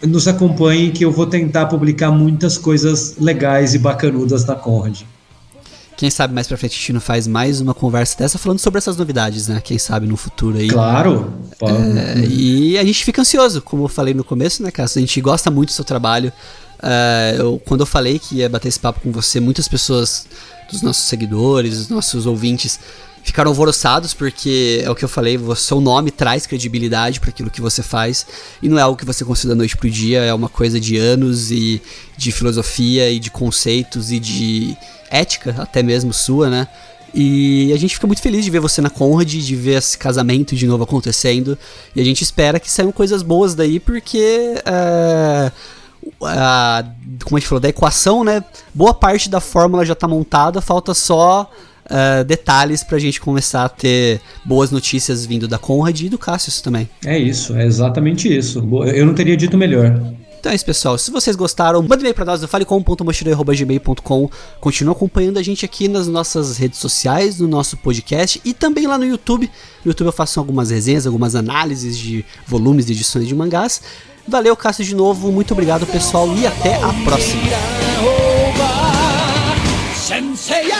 [0.01, 5.03] é, nos acompanhe que eu vou tentar publicar muitas coisas legais e bacanudas na Conrad.
[5.95, 8.79] Quem sabe mais pra frente a gente não faz mais uma conversa dessa falando sobre
[8.79, 9.61] essas novidades, né?
[9.63, 10.67] Quem sabe no futuro aí.
[10.67, 11.33] Claro!
[11.61, 14.99] É, e a gente fica ansioso, como eu falei no começo, né, Cássio?
[14.99, 16.33] A gente gosta muito do seu trabalho.
[16.79, 20.27] Uh, eu, quando eu falei que ia bater esse papo com você, muitas pessoas
[20.71, 22.79] dos nossos seguidores, dos nossos ouvintes,
[23.23, 27.59] ficaram alvoroçados porque é o que eu falei, seu nome traz credibilidade para aquilo que
[27.59, 28.25] você faz
[28.61, 30.97] e não é algo que você consiga da noite pro dia, é uma coisa de
[30.97, 31.81] anos e
[32.15, 34.77] de filosofia e de conceitos e de
[35.09, 36.67] ética até mesmo sua, né?
[37.17, 40.53] E a gente fica muito feliz de ver você na Conrad, de ver esse casamento
[40.53, 41.57] de novo acontecendo.
[41.95, 44.55] E a gente espera que saiam coisas boas daí, porque.
[44.59, 45.51] Uh,
[46.21, 46.83] a,
[47.23, 48.43] como a gente falou, da equação, né?
[48.73, 51.49] Boa parte da fórmula já está montada, falta só
[51.85, 56.17] uh, detalhes para a gente começar a ter boas notícias vindo da Conrad e do
[56.17, 56.89] Cassius também.
[57.05, 58.59] É isso, é exatamente isso.
[58.93, 59.99] Eu não teria dito melhor.
[60.45, 60.95] Então é isso, pessoal.
[60.95, 64.29] Se vocês gostaram, manda e-mail pra nós no falecom.mochilei.gmail.com.
[64.61, 68.95] Continua acompanhando a gente aqui nas nossas redes sociais, no nosso podcast e também lá
[68.95, 69.49] no YouTube.
[69.83, 73.81] No YouTube eu faço algumas resenhas, algumas análises de volumes de edições de mangás.
[74.27, 75.31] Valeu, Cássio, de novo.
[75.31, 77.41] Muito obrigado, pessoal, e até a próxima.
[79.95, 80.71] Sensei,